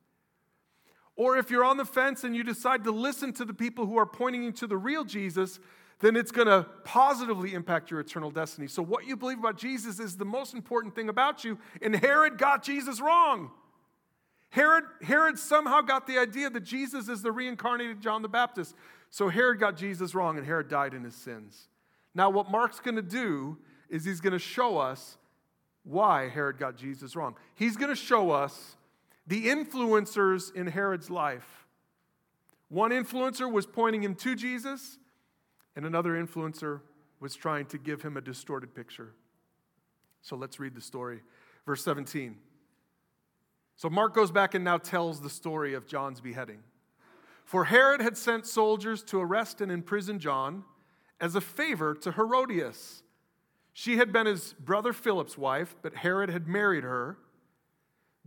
Or 1.17 1.37
if 1.37 1.51
you're 1.51 1.65
on 1.65 1.75
the 1.75 1.85
fence 1.85 2.23
and 2.23 2.33
you 2.33 2.43
decide 2.43 2.85
to 2.85 2.91
listen 2.91 3.33
to 3.33 3.43
the 3.43 3.53
people 3.53 3.85
who 3.85 3.97
are 3.97 4.05
pointing 4.05 4.43
you 4.43 4.53
to 4.53 4.67
the 4.67 4.77
real 4.77 5.03
Jesus, 5.03 5.59
then 6.03 6.17
it's 6.17 6.31
going 6.31 6.47
to 6.47 6.67
positively 6.83 7.53
impact 7.53 7.89
your 7.89 8.01
eternal 8.01 8.29
destiny. 8.29 8.67
So, 8.67 8.83
what 8.83 9.07
you 9.07 9.15
believe 9.15 9.39
about 9.39 9.57
Jesus 9.57 10.01
is 10.01 10.17
the 10.17 10.25
most 10.25 10.53
important 10.53 10.93
thing 10.95 11.07
about 11.07 11.45
you, 11.45 11.57
and 11.81 11.95
Herod 11.95 12.37
got 12.37 12.61
Jesus 12.61 12.99
wrong. 12.99 13.51
Herod, 14.49 14.83
Herod 15.01 15.39
somehow 15.39 15.79
got 15.79 16.05
the 16.05 16.17
idea 16.19 16.49
that 16.49 16.65
Jesus 16.65 17.07
is 17.07 17.21
the 17.21 17.31
reincarnated 17.31 18.01
John 18.01 18.21
the 18.21 18.27
Baptist. 18.27 18.75
So 19.11 19.29
Herod 19.29 19.61
got 19.61 19.77
Jesus 19.77 20.13
wrong, 20.13 20.37
and 20.37 20.45
Herod 20.45 20.67
died 20.67 20.93
in 20.93 21.05
his 21.05 21.15
sins. 21.15 21.69
Now, 22.13 22.29
what 22.29 22.51
Mark's 22.51 22.81
going 22.81 22.97
to 22.97 23.01
do 23.01 23.57
is 23.89 24.03
he's 24.03 24.19
going 24.19 24.33
to 24.33 24.39
show 24.39 24.77
us 24.77 25.17
why 25.83 26.27
Herod 26.27 26.57
got 26.57 26.75
Jesus 26.75 27.15
wrong. 27.15 27.35
He's 27.55 27.77
going 27.77 27.89
to 27.89 27.95
show 27.95 28.31
us 28.31 28.75
the 29.25 29.45
influencers 29.47 30.53
in 30.53 30.67
Herod's 30.67 31.09
life 31.09 31.65
One 32.67 32.91
influencer 32.91 33.49
was 33.49 33.65
pointing 33.65 34.03
him 34.03 34.15
to 34.15 34.35
Jesus, 34.35 34.97
and 35.75 35.85
another 35.85 36.11
influencer 36.11 36.81
was 37.19 37.35
trying 37.35 37.65
to 37.67 37.77
give 37.77 38.01
him 38.01 38.17
a 38.17 38.21
distorted 38.21 38.75
picture. 38.75 39.13
So 40.21 40.35
let's 40.35 40.59
read 40.59 40.75
the 40.75 40.81
story. 40.81 41.21
Verse 41.65 41.83
17. 41.83 42.35
So 43.75 43.89
Mark 43.89 44.13
goes 44.13 44.31
back 44.31 44.53
and 44.53 44.63
now 44.63 44.77
tells 44.77 45.21
the 45.21 45.29
story 45.29 45.73
of 45.73 45.87
John's 45.87 46.21
beheading. 46.21 46.59
For 47.45 47.65
Herod 47.65 48.01
had 48.01 48.17
sent 48.17 48.45
soldiers 48.45 49.03
to 49.03 49.19
arrest 49.19 49.61
and 49.61 49.71
imprison 49.71 50.19
John 50.19 50.63
as 51.19 51.35
a 51.35 51.41
favor 51.41 51.93
to 51.95 52.11
Herodias. 52.11 53.03
She 53.73 53.97
had 53.97 54.13
been 54.13 54.25
his 54.25 54.53
brother 54.59 54.93
Philip's 54.93 55.37
wife, 55.37 55.75
but 55.81 55.95
Herod 55.95 56.29
had 56.29 56.47
married 56.47 56.83
her. 56.83 57.17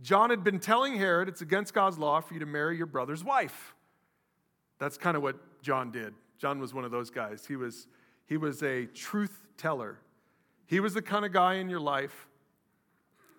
John 0.01 0.29
had 0.29 0.43
been 0.43 0.59
telling 0.59 0.97
Herod 0.97 1.29
it's 1.29 1.41
against 1.41 1.73
God's 1.73 1.97
law 1.97 2.19
for 2.19 2.33
you 2.33 2.39
to 2.41 2.45
marry 2.45 2.77
your 2.77 2.85
brother's 2.85 3.23
wife. 3.23 3.73
That's 4.77 4.97
kind 4.97 5.17
of 5.17 5.23
what 5.23 5.37
John 5.61 5.91
did. 5.91 6.13
John 6.37 6.59
was 6.59 6.73
one 6.73 6.85
of 6.85 6.91
those 6.91 7.09
guys. 7.09 7.45
He 7.47 7.55
was, 7.55 7.87
he 8.25 8.37
was 8.37 8.61
a 8.63 8.85
truth 8.85 9.47
teller. 9.57 9.99
He 10.65 10.79
was 10.79 10.93
the 10.93 11.01
kind 11.01 11.25
of 11.25 11.31
guy 11.31 11.55
in 11.55 11.69
your 11.69 11.79
life 11.79 12.27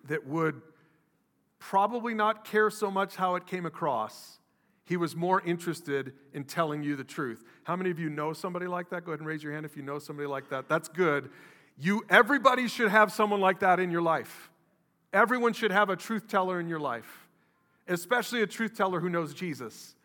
that 0.07 0.25
would 0.27 0.61
probably 1.59 2.13
not 2.13 2.45
care 2.45 2.69
so 2.69 2.89
much 2.89 3.15
how 3.15 3.35
it 3.35 3.45
came 3.45 3.65
across. 3.65 4.39
He 4.85 4.97
was 4.97 5.15
more 5.15 5.41
interested 5.41 6.13
in 6.33 6.45
telling 6.45 6.81
you 6.81 6.95
the 6.95 7.03
truth. 7.03 7.43
How 7.63 7.75
many 7.75 7.91
of 7.91 7.99
you 7.99 8.09
know 8.09 8.33
somebody 8.33 8.65
like 8.65 8.89
that? 8.89 9.05
Go 9.05 9.11
ahead 9.11 9.19
and 9.19 9.27
raise 9.27 9.43
your 9.43 9.53
hand 9.53 9.65
if 9.65 9.77
you 9.77 9.83
know 9.83 9.99
somebody 9.99 10.27
like 10.27 10.49
that. 10.49 10.67
That's 10.67 10.87
good. 10.87 11.29
You 11.77 12.03
everybody 12.09 12.67
should 12.67 12.89
have 12.89 13.11
someone 13.11 13.39
like 13.39 13.59
that 13.59 13.79
in 13.79 13.91
your 13.91 14.01
life. 14.01 14.49
Everyone 15.13 15.53
should 15.53 15.71
have 15.71 15.89
a 15.89 15.95
truth 15.95 16.27
teller 16.27 16.59
in 16.59 16.67
your 16.67 16.79
life, 16.79 17.27
especially 17.87 18.41
a 18.41 18.47
truth 18.47 18.75
teller 18.75 18.99
who 18.99 19.09
knows 19.09 19.33
Jesus. 19.33 19.95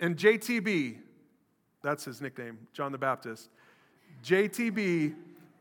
And 0.00 0.16
JTB, 0.16 0.98
that's 1.82 2.04
his 2.04 2.20
nickname, 2.20 2.58
John 2.72 2.92
the 2.92 2.98
Baptist. 2.98 3.50
JTB 4.24 5.14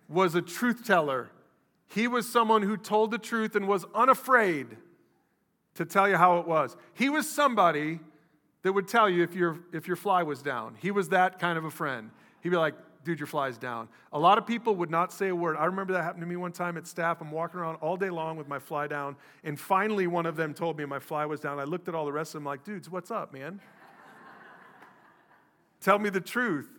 was 0.08 0.36
a 0.36 0.42
truth 0.42 0.86
teller. 0.86 1.30
He 1.88 2.08
was 2.08 2.28
someone 2.28 2.62
who 2.62 2.78
told 2.78 3.12
the 3.12 3.18
truth 3.18 3.56
and 3.56 3.68
was 3.68 3.86
unafraid 3.96 4.78
to 5.75 5.86
tell 5.86 6.08
you 6.08 6.16
how 6.16 6.40
it 6.40 6.48
was. 6.48 6.75
He 6.94 7.10
was 7.10 7.30
somebody 7.30 8.00
that 8.63 8.74
would 8.74 8.88
tell 8.88 9.10
you 9.10 9.24
if 9.24 9.34
your, 9.34 9.60
if 9.74 9.88
your 9.88 9.96
fly 9.96 10.24
was 10.24 10.42
down. 10.42 10.75
He 10.80 10.92
was 10.92 11.10
that 11.10 11.40
kind 11.40 11.58
of 11.58 11.66
a 11.66 11.72
friend. 11.72 12.12
He'd 12.42 12.50
be 12.50 12.58
like, 12.58 12.75
dude, 13.04 13.20
your 13.20 13.28
fly's 13.28 13.58
down. 13.58 13.88
A 14.13 14.20
lot 14.20 14.38
of 14.38 14.46
people 14.46 14.75
would 14.75 14.92
not 14.92 15.12
say 15.12 15.30
a 15.30 15.36
word. 15.36 15.58
I 15.58 15.66
remember 15.66 15.94
that 15.94 16.04
happened 16.04 16.22
to 16.22 16.28
me 16.28 16.36
one 16.36 16.51
time 16.51 16.78
at 16.78 16.86
staff. 16.86 17.20
I'm 17.22 17.32
walking 17.32 17.60
around 17.60 17.75
all 17.78 17.98
day 17.98 18.10
long 18.10 18.38
with 18.38 18.48
my 18.48 18.60
fly 18.60 18.88
down, 18.88 19.16
and 19.44 19.60
finally 19.60 20.08
one 20.08 20.25
of 20.25 20.36
them 20.36 20.54
told 20.54 20.78
me 20.78 20.86
my 20.86 21.00
fly 21.00 21.25
was 21.25 21.40
down. 21.40 21.60
I 21.60 21.63
looked 21.63 21.88
at 21.88 21.96
all 21.96 22.06
the 22.06 22.12
rest 22.12 22.36
of 22.36 22.40
them 22.40 22.46
like, 22.46 22.63
dudes, 22.63 22.90
what's 22.90 23.10
up, 23.10 23.34
man? 23.34 23.60
Tell 25.82 26.00
me 26.00 26.10
the 26.10 26.22
truth. 26.22 26.70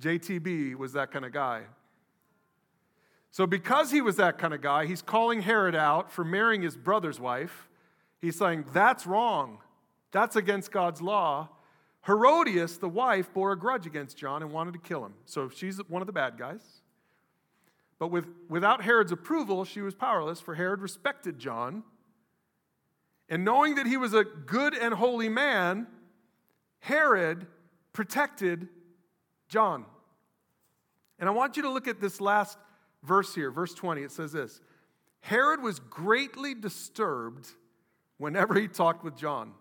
JTB 0.00 0.76
was 0.76 0.92
that 0.92 1.10
kind 1.10 1.24
of 1.24 1.32
guy. 1.32 1.62
So, 3.32 3.46
because 3.46 3.90
he 3.90 4.00
was 4.00 4.16
that 4.16 4.38
kind 4.38 4.52
of 4.52 4.60
guy, 4.60 4.86
he's 4.86 5.02
calling 5.02 5.42
Herod 5.42 5.74
out 5.74 6.10
for 6.10 6.24
marrying 6.24 6.62
his 6.62 6.76
brother's 6.76 7.20
wife. 7.20 7.68
He's 8.20 8.36
saying, 8.36 8.66
That's 8.72 9.06
wrong. 9.06 9.58
That's 10.12 10.36
against 10.36 10.72
God's 10.72 11.00
law. 11.00 11.48
Herodias, 12.06 12.78
the 12.78 12.88
wife, 12.88 13.32
bore 13.32 13.52
a 13.52 13.58
grudge 13.58 13.86
against 13.86 14.16
John 14.16 14.42
and 14.42 14.50
wanted 14.50 14.72
to 14.72 14.80
kill 14.80 15.04
him. 15.04 15.14
So, 15.26 15.48
she's 15.48 15.78
one 15.88 16.02
of 16.02 16.06
the 16.06 16.12
bad 16.12 16.36
guys. 16.38 16.82
But 18.00 18.08
with, 18.08 18.26
without 18.48 18.82
Herod's 18.82 19.12
approval, 19.12 19.64
she 19.64 19.82
was 19.82 19.94
powerless, 19.94 20.40
for 20.40 20.54
Herod 20.54 20.80
respected 20.80 21.38
John. 21.38 21.84
And 23.28 23.44
knowing 23.44 23.76
that 23.76 23.86
he 23.86 23.96
was 23.96 24.12
a 24.12 24.24
good 24.24 24.74
and 24.74 24.94
holy 24.94 25.28
man, 25.28 25.86
Herod 26.80 27.46
protected 28.00 28.66
John. 29.50 29.84
And 31.18 31.28
I 31.28 31.32
want 31.32 31.58
you 31.58 31.64
to 31.64 31.70
look 31.70 31.86
at 31.86 32.00
this 32.00 32.18
last 32.18 32.56
verse 33.02 33.34
here, 33.34 33.50
verse 33.50 33.74
20. 33.74 34.00
It 34.00 34.10
says 34.10 34.32
this 34.32 34.62
Herod 35.20 35.62
was 35.62 35.80
greatly 35.80 36.54
disturbed 36.54 37.46
whenever 38.16 38.58
he 38.58 38.68
talked 38.68 39.04
with 39.04 39.18
John. 39.18 39.52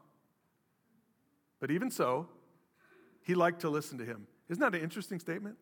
But 1.59 1.69
even 1.69 1.91
so, 1.91 2.29
he 3.23 3.35
liked 3.35 3.59
to 3.59 3.69
listen 3.69 3.97
to 3.97 4.05
him. 4.05 4.25
Isn't 4.47 4.61
that 4.61 4.73
an 4.73 4.81
interesting 4.81 5.19
statement? 5.19 5.57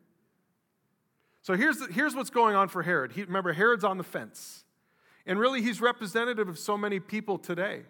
So 1.42 1.56
here's, 1.56 1.84
here's 1.88 2.14
what's 2.14 2.30
going 2.30 2.56
on 2.56 2.68
for 2.68 2.84
Herod. 2.84 3.14
He, 3.14 3.24
remember, 3.24 3.54
Herod's 3.54 3.86
on 3.86 3.98
the 3.98 4.04
fence. 4.04 4.66
And 5.26 5.40
really, 5.40 5.64
he's 5.64 5.82
representative 5.82 6.48
of 6.48 6.60
so 6.60 6.78
many 6.78 7.00
people 7.00 7.40
today. 7.40 7.86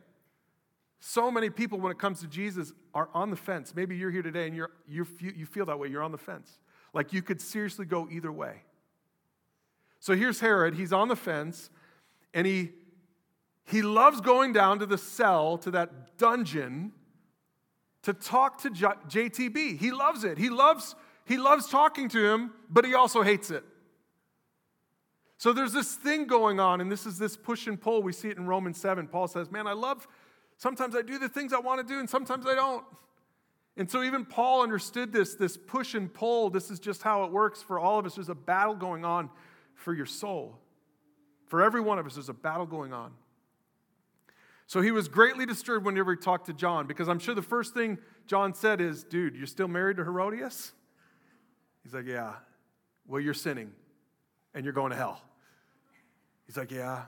So 0.99 1.29
many 1.29 1.49
people, 1.49 1.79
when 1.79 1.91
it 1.91 1.99
comes 1.99 2.21
to 2.21 2.27
Jesus, 2.27 2.73
are 2.93 3.09
on 3.13 3.29
the 3.29 3.35
fence. 3.35 3.73
Maybe 3.75 3.95
you're 3.95 4.11
here 4.11 4.23
today 4.23 4.47
and 4.47 4.55
you're, 4.55 4.71
you 4.87 5.05
you 5.19 5.45
feel 5.45 5.65
that 5.65 5.77
way. 5.77 5.87
You're 5.87 6.03
on 6.03 6.11
the 6.11 6.17
fence. 6.17 6.59
Like 6.93 7.13
you 7.13 7.21
could 7.21 7.39
seriously 7.39 7.85
go 7.85 8.07
either 8.09 8.31
way. 8.31 8.63
So 9.99 10.15
here's 10.15 10.39
Herod. 10.39 10.75
He's 10.75 10.93
on 10.93 11.07
the 11.07 11.15
fence 11.15 11.69
and 12.33 12.47
he, 12.47 12.71
he 13.65 13.81
loves 13.81 14.21
going 14.21 14.53
down 14.53 14.79
to 14.79 14.85
the 14.85 14.97
cell, 14.97 15.57
to 15.59 15.71
that 15.71 16.17
dungeon, 16.17 16.93
to 18.03 18.13
talk 18.13 18.61
to 18.61 18.69
J- 18.69 18.87
JTB. 19.07 19.77
He 19.77 19.91
loves 19.91 20.23
it. 20.23 20.37
He 20.37 20.49
loves, 20.49 20.95
he 21.25 21.37
loves 21.37 21.67
talking 21.67 22.09
to 22.09 22.25
him, 22.25 22.51
but 22.69 22.85
he 22.85 22.93
also 22.93 23.21
hates 23.21 23.51
it. 23.51 23.63
So 25.37 25.53
there's 25.53 25.73
this 25.73 25.93
thing 25.93 26.25
going 26.25 26.59
on, 26.59 26.81
and 26.81 26.91
this 26.91 27.05
is 27.05 27.19
this 27.19 27.37
push 27.37 27.67
and 27.67 27.79
pull. 27.79 28.01
We 28.01 28.13
see 28.13 28.29
it 28.29 28.37
in 28.37 28.47
Romans 28.47 28.79
7. 28.79 29.07
Paul 29.07 29.27
says, 29.27 29.51
Man, 29.51 29.67
I 29.67 29.73
love 29.73 30.07
Sometimes 30.57 30.95
I 30.95 31.01
do 31.01 31.19
the 31.19 31.29
things 31.29 31.53
I 31.53 31.59
want 31.59 31.79
to 31.79 31.93
do, 31.93 31.99
and 31.99 32.09
sometimes 32.09 32.45
I 32.45 32.55
don't. 32.55 32.83
And 33.77 33.89
so 33.89 34.01
even 34.01 34.25
Paul 34.25 34.63
understood 34.63 35.13
this, 35.13 35.35
this 35.35 35.55
push 35.55 35.93
and 35.93 36.11
pull. 36.11 36.49
This 36.49 36.71
is 36.71 36.79
just 36.79 37.03
how 37.03 37.23
it 37.25 37.31
works 37.31 37.61
for 37.61 37.77
all 37.77 37.99
of 37.99 38.05
us. 38.07 38.15
There's 38.15 38.29
a 38.29 38.35
battle 38.35 38.73
going 38.73 39.05
on 39.05 39.29
for 39.75 39.93
your 39.93 40.07
soul. 40.07 40.57
For 41.45 41.61
every 41.61 41.79
one 41.79 41.99
of 41.99 42.05
us, 42.07 42.15
there's 42.15 42.29
a 42.29 42.33
battle 42.33 42.65
going 42.65 42.91
on. 42.91 43.11
So 44.65 44.81
he 44.81 44.91
was 44.91 45.07
greatly 45.07 45.45
disturbed 45.45 45.85
whenever 45.85 46.11
he 46.11 46.17
talked 46.17 46.47
to 46.47 46.53
John, 46.53 46.87
because 46.87 47.07
I'm 47.07 47.19
sure 47.19 47.35
the 47.35 47.41
first 47.41 47.73
thing 47.73 47.99
John 48.25 48.53
said 48.53 48.81
is, 48.81 49.03
Dude, 49.03 49.35
you're 49.35 49.47
still 49.47 49.69
married 49.69 49.97
to 49.97 50.03
Herodias? 50.03 50.73
He's 51.83 51.93
like, 51.93 52.05
Yeah. 52.05 52.33
Well, 53.07 53.21
you're 53.21 53.33
sinning 53.33 53.71
and 54.53 54.65
you're 54.65 54.73
going 54.73 54.89
to 54.89 54.97
hell. 54.97 55.21
He's 56.47 56.57
like, 56.57 56.71
Yeah. 56.71 57.03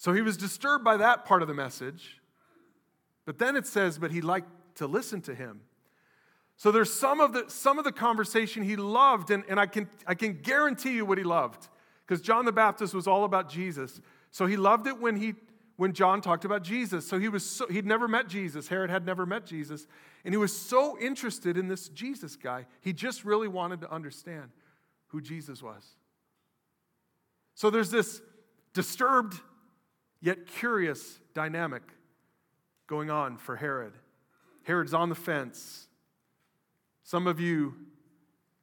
So 0.00 0.14
he 0.14 0.22
was 0.22 0.38
disturbed 0.38 0.82
by 0.82 0.96
that 0.96 1.26
part 1.26 1.42
of 1.42 1.48
the 1.48 1.52
message. 1.52 2.22
But 3.26 3.38
then 3.38 3.54
it 3.54 3.66
says, 3.66 3.98
but 3.98 4.10
he 4.10 4.22
liked 4.22 4.48
to 4.76 4.86
listen 4.86 5.20
to 5.20 5.34
him. 5.34 5.60
So 6.56 6.72
there's 6.72 6.90
some 6.90 7.20
of 7.20 7.34
the, 7.34 7.44
some 7.48 7.78
of 7.78 7.84
the 7.84 7.92
conversation 7.92 8.62
he 8.62 8.76
loved, 8.76 9.30
and, 9.30 9.44
and 9.46 9.60
I, 9.60 9.66
can, 9.66 9.90
I 10.06 10.14
can 10.14 10.40
guarantee 10.40 10.94
you 10.94 11.04
what 11.04 11.18
he 11.18 11.24
loved. 11.24 11.68
Because 12.06 12.22
John 12.22 12.46
the 12.46 12.52
Baptist 12.52 12.94
was 12.94 13.06
all 13.06 13.24
about 13.24 13.50
Jesus. 13.50 14.00
So 14.30 14.46
he 14.46 14.56
loved 14.56 14.86
it 14.86 14.98
when, 14.98 15.16
he, 15.16 15.34
when 15.76 15.92
John 15.92 16.22
talked 16.22 16.46
about 16.46 16.62
Jesus. 16.62 17.06
So 17.06 17.18
he 17.18 17.28
was 17.28 17.44
so, 17.44 17.66
he'd 17.66 17.84
never 17.84 18.08
met 18.08 18.26
Jesus. 18.26 18.68
Herod 18.68 18.88
had 18.88 19.04
never 19.04 19.26
met 19.26 19.44
Jesus. 19.44 19.86
And 20.24 20.32
he 20.32 20.38
was 20.38 20.56
so 20.56 20.98
interested 20.98 21.58
in 21.58 21.68
this 21.68 21.90
Jesus 21.90 22.36
guy, 22.36 22.64
he 22.80 22.94
just 22.94 23.26
really 23.26 23.48
wanted 23.48 23.82
to 23.82 23.92
understand 23.92 24.48
who 25.08 25.20
Jesus 25.20 25.62
was. 25.62 25.84
So 27.54 27.68
there's 27.68 27.90
this 27.90 28.22
disturbed 28.72 29.38
yet 30.20 30.46
curious 30.46 31.20
dynamic 31.34 31.82
going 32.86 33.10
on 33.10 33.36
for 33.36 33.56
Herod. 33.56 33.92
Herod's 34.64 34.94
on 34.94 35.08
the 35.08 35.14
fence. 35.14 35.86
Some 37.02 37.26
of 37.26 37.40
you 37.40 37.74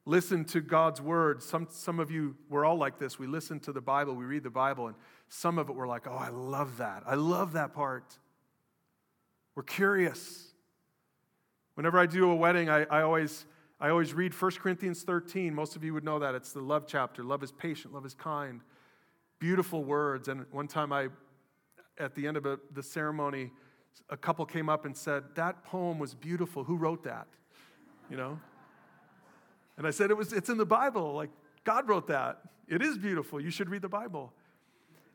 listen 0.06 0.46
to 0.46 0.62
God's 0.62 1.02
word. 1.02 1.44
Some, 1.44 1.68
some 1.70 2.00
of 2.00 2.10
you, 2.10 2.36
we're 2.50 2.66
all 2.66 2.78
like 2.78 2.98
this. 2.98 3.20
We 3.20 3.28
listen 3.28 3.60
to 3.62 3.74
the 3.74 3.82
Bible, 3.82 4.16
we 4.16 4.26
read 4.26 4.44
the 4.44 4.50
Bible, 4.50 4.88
and 4.88 4.96
some 5.30 5.58
of 5.58 5.70
it 5.70 5.76
we're 5.76 5.88
like, 5.88 6.08
oh, 6.08 6.16
I 6.16 6.30
love 6.30 6.78
that. 6.78 7.04
I 7.06 7.16
love 7.16 7.54
that 7.54 7.74
part. 7.74 8.18
We're 9.56 9.64
curious. 9.64 10.48
Whenever 11.74 12.00
I 12.00 12.06
do 12.06 12.30
a 12.32 12.36
wedding, 12.36 12.70
I, 12.70 12.84
I, 12.86 13.02
always, 13.02 13.46
I 13.80 13.90
always 13.90 14.14
read 14.14 14.34
1 14.34 14.52
Corinthians 14.52 15.04
13. 15.04 15.54
Most 15.54 15.76
of 15.76 15.84
you 15.84 15.94
would 15.94 16.04
know 16.04 16.20
that. 16.20 16.36
It's 16.36 16.54
the 16.54 16.62
love 16.62 16.86
chapter. 16.88 17.24
Love 17.24 17.44
is 17.44 17.52
patient, 17.52 17.94
love 17.94 18.06
is 18.06 18.14
kind. 18.14 18.62
Beautiful 19.40 19.84
words. 19.84 20.28
And 20.28 20.46
one 20.52 20.68
time 20.68 20.94
I 20.94 21.10
at 22.00 22.16
the 22.16 22.28
end 22.28 22.38
of 22.38 22.60
the 22.74 22.84
ceremony, 22.84 23.52
a 24.10 24.18
couple 24.18 24.46
came 24.46 24.70
up 24.70 24.86
and 24.86 24.96
said, 24.96 25.24
That 25.36 25.64
poem 25.64 26.00
was 26.00 26.14
beautiful. 26.14 26.64
Who 26.64 26.76
wrote 26.78 27.04
that? 27.04 27.28
You 28.10 28.18
know? 28.18 28.40
And 29.78 29.86
I 29.86 29.92
said, 29.92 30.10
it 30.10 30.18
was, 30.18 30.34
It's 30.34 30.50
in 30.50 30.58
the 30.58 30.66
Bible. 30.66 31.14
Like, 31.14 31.30
God 31.64 31.88
wrote 31.88 32.08
that. 32.08 32.40
It 32.68 32.82
is 32.82 32.98
beautiful. 32.98 33.40
You 33.40 33.50
should 33.50 33.70
read 33.70 33.82
the 33.82 33.90
Bible. 33.90 34.34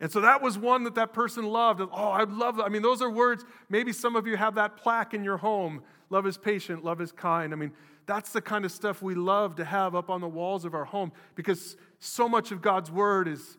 And 0.00 0.10
so 0.10 0.20
that 0.20 0.42
was 0.42 0.58
one 0.58 0.82
that 0.84 0.96
that 0.96 1.12
person 1.12 1.44
loved. 1.44 1.80
Oh, 1.80 2.08
I 2.08 2.24
love 2.24 2.56
that. 2.56 2.64
I 2.64 2.68
mean, 2.68 2.82
those 2.82 3.00
are 3.00 3.10
words. 3.10 3.44
Maybe 3.68 3.92
some 3.92 4.16
of 4.16 4.26
you 4.26 4.36
have 4.36 4.56
that 4.56 4.76
plaque 4.76 5.14
in 5.14 5.22
your 5.22 5.36
home. 5.36 5.82
Love 6.10 6.26
is 6.26 6.36
patient, 6.36 6.84
love 6.84 7.00
is 7.00 7.12
kind. 7.12 7.52
I 7.52 7.56
mean, 7.56 7.72
that's 8.04 8.32
the 8.32 8.42
kind 8.42 8.64
of 8.64 8.72
stuff 8.72 9.00
we 9.00 9.14
love 9.14 9.54
to 9.56 9.64
have 9.64 9.94
up 9.94 10.10
on 10.10 10.20
the 10.20 10.28
walls 10.28 10.64
of 10.64 10.74
our 10.74 10.84
home 10.84 11.12
because 11.36 11.76
so 12.00 12.28
much 12.28 12.50
of 12.50 12.60
God's 12.60 12.90
word 12.90 13.28
is, 13.28 13.56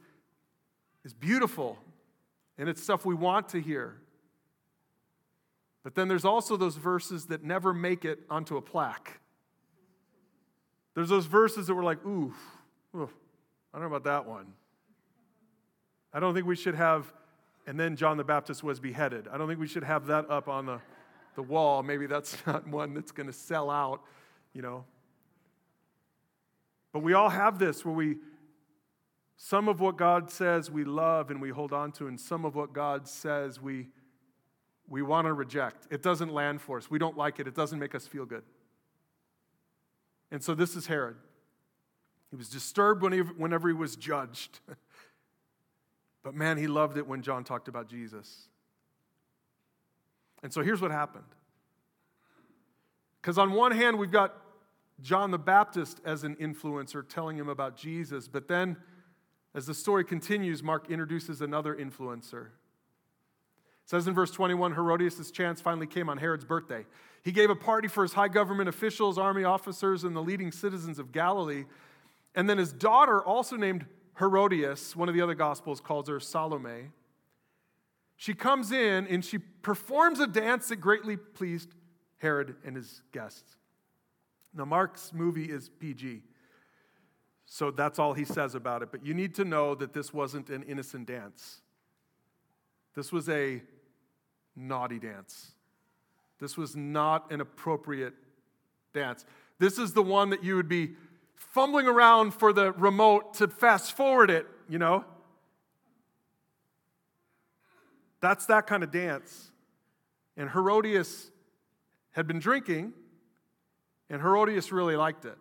is 1.05 1.13
beautiful 1.13 1.77
and 2.57 2.69
it's 2.69 2.81
stuff 2.81 3.05
we 3.05 3.15
want 3.15 3.49
to 3.49 3.59
hear. 3.59 3.97
But 5.83 5.95
then 5.95 6.07
there's 6.07 6.25
also 6.25 6.55
those 6.55 6.77
verses 6.77 7.25
that 7.27 7.43
never 7.43 7.73
make 7.73 8.05
it 8.05 8.19
onto 8.29 8.57
a 8.57 8.61
plaque. 8.61 9.19
There's 10.95 11.09
those 11.09 11.25
verses 11.25 11.67
that 11.67 11.73
were 11.73 11.83
like, 11.83 12.03
ooh, 12.05 12.33
ooh 12.95 13.09
I 13.73 13.79
don't 13.79 13.89
know 13.89 13.95
about 13.95 14.03
that 14.03 14.29
one. 14.29 14.53
I 16.13 16.19
don't 16.19 16.35
think 16.35 16.45
we 16.45 16.55
should 16.55 16.75
have, 16.75 17.11
and 17.65 17.79
then 17.79 17.95
John 17.95 18.17
the 18.17 18.23
Baptist 18.23 18.63
was 18.63 18.79
beheaded. 18.79 19.27
I 19.27 19.37
don't 19.37 19.47
think 19.47 19.59
we 19.59 19.67
should 19.67 19.83
have 19.83 20.05
that 20.07 20.29
up 20.29 20.47
on 20.47 20.67
the, 20.67 20.79
the 21.35 21.41
wall. 21.41 21.81
Maybe 21.81 22.05
that's 22.05 22.37
not 22.47 22.67
one 22.67 22.93
that's 22.93 23.11
going 23.11 23.27
to 23.27 23.33
sell 23.33 23.69
out, 23.71 24.01
you 24.53 24.61
know. 24.61 24.85
But 26.91 26.99
we 26.99 27.13
all 27.13 27.29
have 27.29 27.57
this 27.57 27.83
where 27.83 27.95
we, 27.95 28.17
some 29.45 29.67
of 29.67 29.81
what 29.81 29.97
God 29.97 30.31
says 30.31 30.71
we 30.71 30.85
love 30.85 31.29
and 31.29 31.41
we 31.41 31.49
hold 31.49 31.73
on 31.73 31.91
to, 31.93 32.07
and 32.07 32.17
some 32.17 32.45
of 32.45 32.55
what 32.55 32.71
God 32.71 33.09
says 33.09 33.59
we, 33.59 33.89
we 34.87 35.01
want 35.01 35.27
to 35.27 35.33
reject. 35.33 35.85
It 35.91 36.01
doesn't 36.01 36.29
land 36.29 36.61
for 36.61 36.77
us. 36.77 36.89
We 36.89 36.97
don't 36.97 37.17
like 37.17 37.41
it. 37.41 37.47
It 37.47 37.53
doesn't 37.53 37.77
make 37.77 37.93
us 37.93 38.07
feel 38.07 38.25
good. 38.25 38.43
And 40.31 40.41
so 40.41 40.55
this 40.55 40.77
is 40.77 40.87
Herod. 40.87 41.17
He 42.29 42.37
was 42.37 42.47
disturbed 42.47 43.03
whenever 43.03 43.67
he 43.67 43.73
was 43.73 43.97
judged. 43.97 44.61
but 46.23 46.33
man, 46.33 46.57
he 46.57 46.67
loved 46.67 46.95
it 46.95 47.05
when 47.05 47.21
John 47.21 47.43
talked 47.43 47.67
about 47.67 47.89
Jesus. 47.89 48.47
And 50.41 50.53
so 50.53 50.61
here's 50.61 50.79
what 50.79 50.91
happened. 50.91 51.25
Because 53.21 53.37
on 53.37 53.51
one 53.51 53.73
hand, 53.73 53.99
we've 53.99 54.09
got 54.09 54.37
John 55.01 55.31
the 55.31 55.37
Baptist 55.37 55.99
as 56.05 56.23
an 56.23 56.37
influencer 56.37 57.05
telling 57.05 57.37
him 57.37 57.49
about 57.49 57.75
Jesus, 57.75 58.29
but 58.29 58.47
then 58.47 58.77
as 59.55 59.65
the 59.65 59.73
story 59.73 60.03
continues, 60.03 60.63
Mark 60.63 60.89
introduces 60.89 61.41
another 61.41 61.75
influencer. 61.75 62.47
It 62.47 63.89
says 63.89 64.07
in 64.07 64.13
verse 64.13 64.31
21 64.31 64.73
Herodias' 64.73 65.29
chance 65.31 65.61
finally 65.61 65.87
came 65.87 66.09
on 66.09 66.17
Herod's 66.17 66.45
birthday. 66.45 66.85
He 67.23 67.31
gave 67.31 67.49
a 67.49 67.55
party 67.55 67.87
for 67.87 68.03
his 68.03 68.13
high 68.13 68.27
government 68.27 68.69
officials, 68.69 69.17
army 69.17 69.43
officers, 69.43 70.03
and 70.03 70.15
the 70.15 70.21
leading 70.21 70.51
citizens 70.51 70.99
of 70.99 71.11
Galilee. 71.11 71.65
And 72.35 72.49
then 72.49 72.57
his 72.57 72.73
daughter, 72.73 73.23
also 73.23 73.55
named 73.55 73.85
Herodias, 74.19 74.95
one 74.95 75.09
of 75.09 75.15
the 75.15 75.21
other 75.21 75.35
gospels 75.35 75.79
calls 75.79 76.07
her 76.07 76.19
Salome, 76.19 76.91
she 78.15 78.33
comes 78.33 78.71
in 78.71 79.07
and 79.07 79.23
she 79.23 79.37
performs 79.37 80.19
a 80.19 80.27
dance 80.27 80.69
that 80.69 80.77
greatly 80.77 81.17
pleased 81.17 81.73
Herod 82.17 82.55
and 82.65 82.75
his 82.75 83.01
guests. 83.11 83.57
Now, 84.53 84.65
Mark's 84.65 85.11
movie 85.13 85.45
is 85.45 85.69
PG, 85.69 86.21
so 87.45 87.71
that's 87.71 87.99
all 87.99 88.13
he 88.13 88.25
says 88.25 88.55
about 88.55 88.81
it. 88.81 88.91
But 88.91 89.05
you 89.05 89.13
need 89.13 89.35
to 89.35 89.45
know 89.45 89.75
that 89.75 89.93
this 89.93 90.13
wasn't 90.13 90.49
an 90.49 90.63
innocent 90.63 91.07
dance, 91.07 91.61
this 92.95 93.11
was 93.11 93.29
a 93.29 93.61
naughty 94.55 94.99
dance. 94.99 95.51
This 96.39 96.57
was 96.57 96.75
not 96.75 97.31
an 97.31 97.39
appropriate 97.41 98.13
dance. 98.93 99.25
This 99.59 99.77
is 99.77 99.93
the 99.93 100.03
one 100.03 100.29
that 100.31 100.43
you 100.43 100.55
would 100.55 100.67
be 100.67 100.91
fumbling 101.35 101.87
around 101.87 102.33
for 102.33 102.51
the 102.51 102.71
remote 102.73 103.35
to 103.35 103.47
fast 103.47 103.95
forward 103.95 104.29
it, 104.29 104.45
you 104.67 104.77
know? 104.77 105.05
That's 108.19 108.45
that 108.47 108.67
kind 108.67 108.83
of 108.83 108.91
dance. 108.91 109.51
And 110.35 110.49
Herodias 110.49 111.31
had 112.11 112.27
been 112.27 112.39
drinking, 112.39 112.93
and 114.09 114.21
Herodias 114.21 114.71
really 114.71 114.95
liked 114.95 115.25
it. 115.25 115.37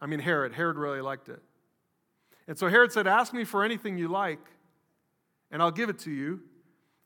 I 0.00 0.06
mean, 0.06 0.20
Herod. 0.20 0.52
Herod 0.52 0.76
really 0.76 1.00
liked 1.00 1.28
it. 1.28 1.42
And 2.46 2.58
so 2.58 2.68
Herod 2.68 2.92
said, 2.92 3.06
Ask 3.06 3.32
me 3.34 3.44
for 3.44 3.64
anything 3.64 3.98
you 3.98 4.08
like, 4.08 4.40
and 5.50 5.60
I'll 5.60 5.70
give 5.70 5.88
it 5.88 5.98
to 6.00 6.10
you. 6.10 6.40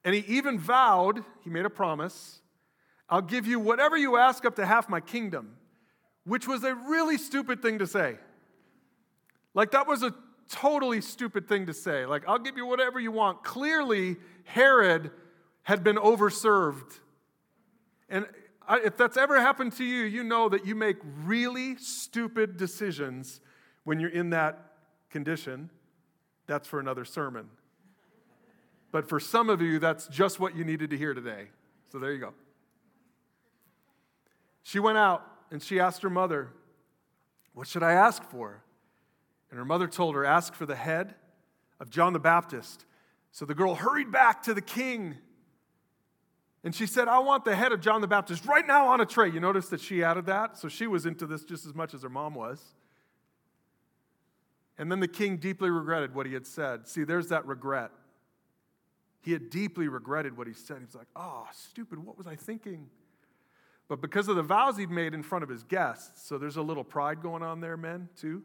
And 0.04 0.14
he 0.14 0.24
even 0.36 0.58
vowed, 0.58 1.24
he 1.42 1.50
made 1.50 1.64
a 1.64 1.70
promise, 1.70 2.40
I'll 3.08 3.22
give 3.22 3.46
you 3.46 3.60
whatever 3.60 3.96
you 3.96 4.16
ask 4.16 4.44
up 4.44 4.56
to 4.56 4.66
half 4.66 4.88
my 4.88 5.00
kingdom 5.00 5.56
which 6.24 6.46
was 6.46 6.62
a 6.64 6.74
really 6.74 7.18
stupid 7.18 7.62
thing 7.62 7.78
to 7.78 7.86
say. 7.86 8.16
Like, 9.54 9.72
that 9.72 9.86
was 9.86 10.02
a 10.02 10.14
totally 10.48 11.00
stupid 11.00 11.48
thing 11.48 11.66
to 11.66 11.74
say. 11.74 12.06
Like, 12.06 12.22
I'll 12.28 12.38
give 12.38 12.56
you 12.56 12.66
whatever 12.66 13.00
you 13.00 13.12
want. 13.12 13.42
Clearly, 13.42 14.16
Herod 14.44 15.10
had 15.62 15.84
been 15.84 15.96
overserved. 15.96 17.00
And 18.08 18.26
if 18.70 18.96
that's 18.96 19.16
ever 19.16 19.40
happened 19.40 19.72
to 19.74 19.84
you, 19.84 20.04
you 20.04 20.22
know 20.22 20.48
that 20.48 20.66
you 20.66 20.74
make 20.74 20.96
really 21.24 21.76
stupid 21.76 22.56
decisions 22.56 23.40
when 23.84 24.00
you're 24.00 24.10
in 24.10 24.30
that 24.30 24.72
condition. 25.10 25.70
That's 26.46 26.68
for 26.68 26.80
another 26.80 27.04
sermon. 27.04 27.48
But 28.90 29.08
for 29.08 29.18
some 29.18 29.48
of 29.48 29.62
you, 29.62 29.78
that's 29.78 30.06
just 30.08 30.38
what 30.38 30.54
you 30.54 30.64
needed 30.64 30.90
to 30.90 30.98
hear 30.98 31.14
today. 31.14 31.48
So 31.90 31.98
there 31.98 32.12
you 32.12 32.18
go. 32.18 32.34
She 34.62 34.78
went 34.78 34.98
out 34.98 35.26
and 35.50 35.62
she 35.62 35.80
asked 35.80 36.02
her 36.02 36.10
mother, 36.10 36.50
What 37.54 37.66
should 37.66 37.82
I 37.82 37.92
ask 37.92 38.22
for? 38.24 38.62
And 39.50 39.58
her 39.58 39.64
mother 39.64 39.88
told 39.88 40.14
her, 40.14 40.24
Ask 40.24 40.54
for 40.54 40.66
the 40.66 40.76
head 40.76 41.14
of 41.80 41.90
John 41.90 42.12
the 42.12 42.20
Baptist. 42.20 42.84
So 43.32 43.44
the 43.44 43.54
girl 43.54 43.74
hurried 43.74 44.12
back 44.12 44.42
to 44.44 44.54
the 44.54 44.60
king. 44.60 45.16
And 46.64 46.74
she 46.74 46.86
said, 46.86 47.08
I 47.08 47.18
want 47.18 47.44
the 47.44 47.56
head 47.56 47.72
of 47.72 47.80
John 47.80 48.00
the 48.00 48.06
Baptist 48.06 48.46
right 48.46 48.66
now 48.66 48.88
on 48.88 49.00
a 49.00 49.06
tray. 49.06 49.28
You 49.28 49.40
notice 49.40 49.68
that 49.68 49.80
she 49.80 50.04
added 50.04 50.26
that? 50.26 50.56
So 50.56 50.68
she 50.68 50.86
was 50.86 51.06
into 51.06 51.26
this 51.26 51.44
just 51.44 51.66
as 51.66 51.74
much 51.74 51.92
as 51.92 52.02
her 52.02 52.08
mom 52.08 52.34
was. 52.34 52.62
And 54.78 54.90
then 54.90 55.00
the 55.00 55.08
king 55.08 55.36
deeply 55.36 55.70
regretted 55.70 56.14
what 56.14 56.26
he 56.26 56.34
had 56.34 56.46
said. 56.46 56.86
See, 56.86 57.04
there's 57.04 57.28
that 57.28 57.46
regret. 57.46 57.90
He 59.22 59.32
had 59.32 59.50
deeply 59.50 59.88
regretted 59.88 60.36
what 60.36 60.46
he 60.46 60.52
said. 60.52 60.78
He 60.78 60.84
was 60.84 60.94
like, 60.94 61.08
oh, 61.14 61.46
stupid, 61.52 61.98
what 61.98 62.16
was 62.16 62.26
I 62.26 62.36
thinking? 62.36 62.88
But 63.88 64.00
because 64.00 64.28
of 64.28 64.36
the 64.36 64.42
vows 64.42 64.76
he'd 64.76 64.90
made 64.90 65.14
in 65.14 65.22
front 65.22 65.42
of 65.42 65.48
his 65.48 65.64
guests, 65.64 66.26
so 66.26 66.38
there's 66.38 66.56
a 66.56 66.62
little 66.62 66.84
pride 66.84 67.22
going 67.22 67.42
on 67.42 67.60
there, 67.60 67.76
men, 67.76 68.08
too. 68.16 68.42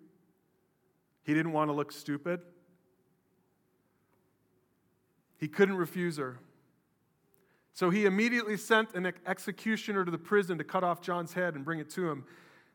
He 1.23 1.33
didn't 1.33 1.53
want 1.53 1.69
to 1.69 1.73
look 1.73 1.91
stupid. 1.91 2.41
He 5.37 5.47
couldn't 5.47 5.77
refuse 5.77 6.17
her. 6.17 6.39
So 7.77 7.91
he 7.91 8.05
immediately 8.05 8.57
sent 8.57 8.95
an 8.95 9.13
executioner 9.27 10.03
to 10.03 10.09
the 10.09 10.17
prison 10.17 10.57
to 10.57 10.63
cut 10.63 10.83
off 10.83 10.99
John's 10.99 11.33
head 11.33 11.53
and 11.53 11.63
bring 11.63 11.77
it 11.77 11.91
to 11.91 12.09
him. 12.09 12.23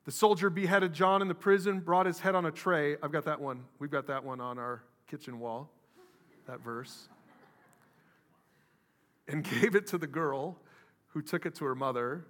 The 0.05 0.13
soldier 0.13 0.49
beheaded 0.49 0.93
John 0.93 1.23
in 1.23 1.27
the 1.27 1.35
prison, 1.35 1.81
brought 1.81 2.07
his 2.07 2.21
head 2.21 2.37
on 2.37 2.47
a 2.47 2.53
tray. 2.53 2.95
I've 3.03 3.11
got 3.11 3.25
that 3.25 3.41
one. 3.41 3.65
We've 3.81 3.91
got 3.91 4.07
that 4.07 4.23
one 4.23 4.41
on 4.41 4.61
our 4.61 4.85
kitchen 5.11 5.41
wall, 5.41 5.73
that 6.47 6.61
verse. 6.61 7.09
And 9.27 9.43
gave 9.43 9.75
it 9.75 9.89
to 9.89 9.99
the 9.99 10.07
girl 10.07 10.57
who 11.09 11.21
took 11.21 11.47
it 11.47 11.57
to 11.57 11.65
her 11.65 11.75
mother. 11.75 12.25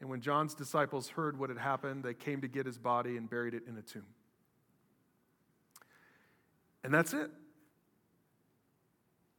And 0.00 0.10
when 0.10 0.20
John's 0.20 0.56
disciples 0.56 1.10
heard 1.10 1.38
what 1.38 1.50
had 1.50 1.58
happened, 1.58 2.02
they 2.02 2.14
came 2.14 2.40
to 2.40 2.48
get 2.48 2.66
his 2.66 2.78
body 2.78 3.16
and 3.16 3.30
buried 3.30 3.54
it 3.54 3.62
in 3.68 3.78
a 3.78 3.82
tomb. 3.82 4.06
And 6.82 6.92
that's 6.92 7.14
it. 7.14 7.30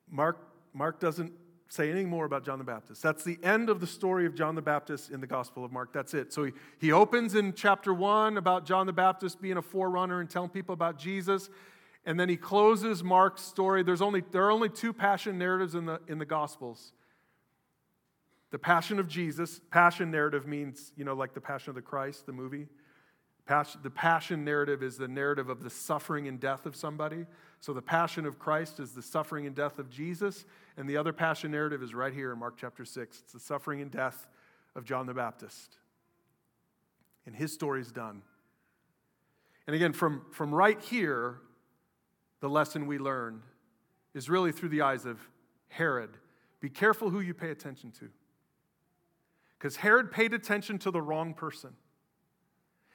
Mark, 0.09 0.37
Mark 0.73 1.01
doesn't 1.01 1.33
say 1.69 1.89
anything 1.89 2.09
more 2.09 2.25
about 2.25 2.43
John 2.43 2.57
the 2.57 2.65
Baptist. 2.65 3.01
That's 3.01 3.23
the 3.23 3.39
end 3.43 3.69
of 3.69 3.79
the 3.79 3.87
story 3.87 4.25
of 4.25 4.35
John 4.35 4.55
the 4.55 4.61
Baptist 4.61 5.11
in 5.11 5.21
the 5.21 5.27
Gospel 5.27 5.63
of 5.63 5.71
Mark. 5.71 5.93
That's 5.93 6.13
it. 6.13 6.33
So 6.33 6.43
he, 6.43 6.51
he 6.79 6.91
opens 6.91 7.35
in 7.35 7.53
chapter 7.53 7.93
one 7.93 8.37
about 8.37 8.65
John 8.65 8.85
the 8.87 8.93
Baptist 8.93 9.41
being 9.41 9.57
a 9.57 9.61
forerunner 9.61 10.19
and 10.19 10.29
telling 10.29 10.49
people 10.49 10.73
about 10.73 10.97
Jesus. 10.97 11.49
And 12.05 12.19
then 12.19 12.27
he 12.27 12.37
closes 12.37 13.03
Mark's 13.03 13.43
story. 13.43 13.83
There's 13.83 14.01
only, 14.01 14.23
there 14.31 14.45
are 14.45 14.51
only 14.51 14.69
two 14.69 14.93
passion 14.93 15.37
narratives 15.37 15.75
in 15.75 15.85
the, 15.85 16.01
in 16.07 16.17
the 16.17 16.25
Gospels 16.25 16.91
the 18.51 18.59
Passion 18.59 18.99
of 18.99 19.07
Jesus, 19.07 19.61
passion 19.69 20.09
narrative 20.09 20.47
means, 20.47 20.91
you 20.95 21.05
know, 21.05 21.13
like 21.13 21.33
the 21.33 21.41
Passion 21.41 21.69
of 21.69 21.75
the 21.75 21.81
Christ, 21.81 22.25
the 22.25 22.31
movie. 22.31 22.67
Passion, 23.45 23.81
the 23.83 23.89
passion 23.89 24.45
narrative 24.45 24.83
is 24.83 24.97
the 24.97 25.07
narrative 25.07 25.49
of 25.49 25.63
the 25.63 25.69
suffering 25.71 26.27
and 26.27 26.39
death 26.39 26.67
of 26.67 26.75
somebody. 26.75 27.25
So 27.59 27.73
the 27.73 27.81
passion 27.81 28.27
of 28.27 28.37
Christ 28.37 28.79
is 28.79 28.91
the 28.91 29.01
suffering 29.01 29.47
and 29.47 29.55
death 29.55 29.79
of 29.79 29.89
Jesus. 29.89 30.45
And 30.79 30.89
the 30.89 30.95
other 30.95 31.11
passion 31.11 31.51
narrative 31.51 31.83
is 31.83 31.93
right 31.93 32.13
here 32.13 32.31
in 32.31 32.39
Mark 32.39 32.55
chapter 32.55 32.85
6. 32.85 33.19
It's 33.19 33.33
the 33.33 33.39
suffering 33.39 33.81
and 33.81 33.91
death 33.91 34.27
of 34.77 34.85
John 34.85 35.07
the 35.07 35.13
Baptist. 35.13 35.75
And 37.25 37.35
his 37.35 37.51
story 37.51 37.81
is 37.81 37.91
done. 37.91 38.21
And 39.67 39.75
again, 39.75 39.91
from, 39.91 40.21
from 40.31 40.55
right 40.55 40.81
here, 40.81 41.41
the 42.39 42.47
lesson 42.47 42.87
we 42.87 42.97
learned 42.97 43.41
is 44.13 44.29
really 44.29 44.53
through 44.53 44.69
the 44.69 44.81
eyes 44.81 45.05
of 45.05 45.19
Herod. 45.67 46.11
Be 46.61 46.69
careful 46.69 47.09
who 47.09 47.19
you 47.19 47.33
pay 47.33 47.51
attention 47.51 47.91
to 47.99 48.07
because 49.57 49.75
Herod 49.75 50.13
paid 50.13 50.33
attention 50.33 50.79
to 50.79 50.91
the 50.91 51.01
wrong 51.01 51.33
person. 51.33 51.71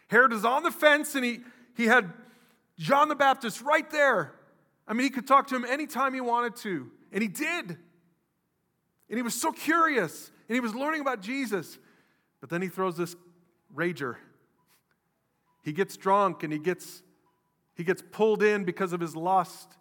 Herod 0.08 0.32
is 0.32 0.46
on 0.46 0.62
the 0.62 0.70
fence 0.70 1.14
and 1.14 1.24
he, 1.24 1.40
he 1.76 1.84
had 1.84 2.10
John 2.78 3.08
the 3.08 3.14
Baptist 3.14 3.60
right 3.60 3.88
there. 3.90 4.32
I 4.88 4.94
mean, 4.94 5.04
he 5.04 5.10
could 5.10 5.26
talk 5.26 5.48
to 5.48 5.56
him 5.56 5.66
anytime 5.66 6.14
he 6.14 6.22
wanted 6.22 6.56
to, 6.56 6.90
and 7.14 7.22
he 7.22 7.28
did. 7.28 7.78
And 9.08 9.16
he 9.16 9.22
was 9.22 9.40
so 9.40 9.52
curious, 9.52 10.30
and 10.48 10.54
he 10.54 10.60
was 10.60 10.74
learning 10.74 11.00
about 11.00 11.22
Jesus. 11.22 11.78
But 12.40 12.50
then 12.50 12.60
he 12.60 12.68
throws 12.68 12.96
this 12.98 13.16
rager. 13.74 14.16
He 15.62 15.72
gets 15.72 15.96
drunk 15.96 16.42
and 16.42 16.52
he 16.52 16.58
gets, 16.58 17.02
he 17.74 17.84
gets 17.84 18.02
pulled 18.12 18.42
in 18.42 18.64
because 18.64 18.92
of 18.92 19.00
his 19.00 19.16
lust. 19.16 19.78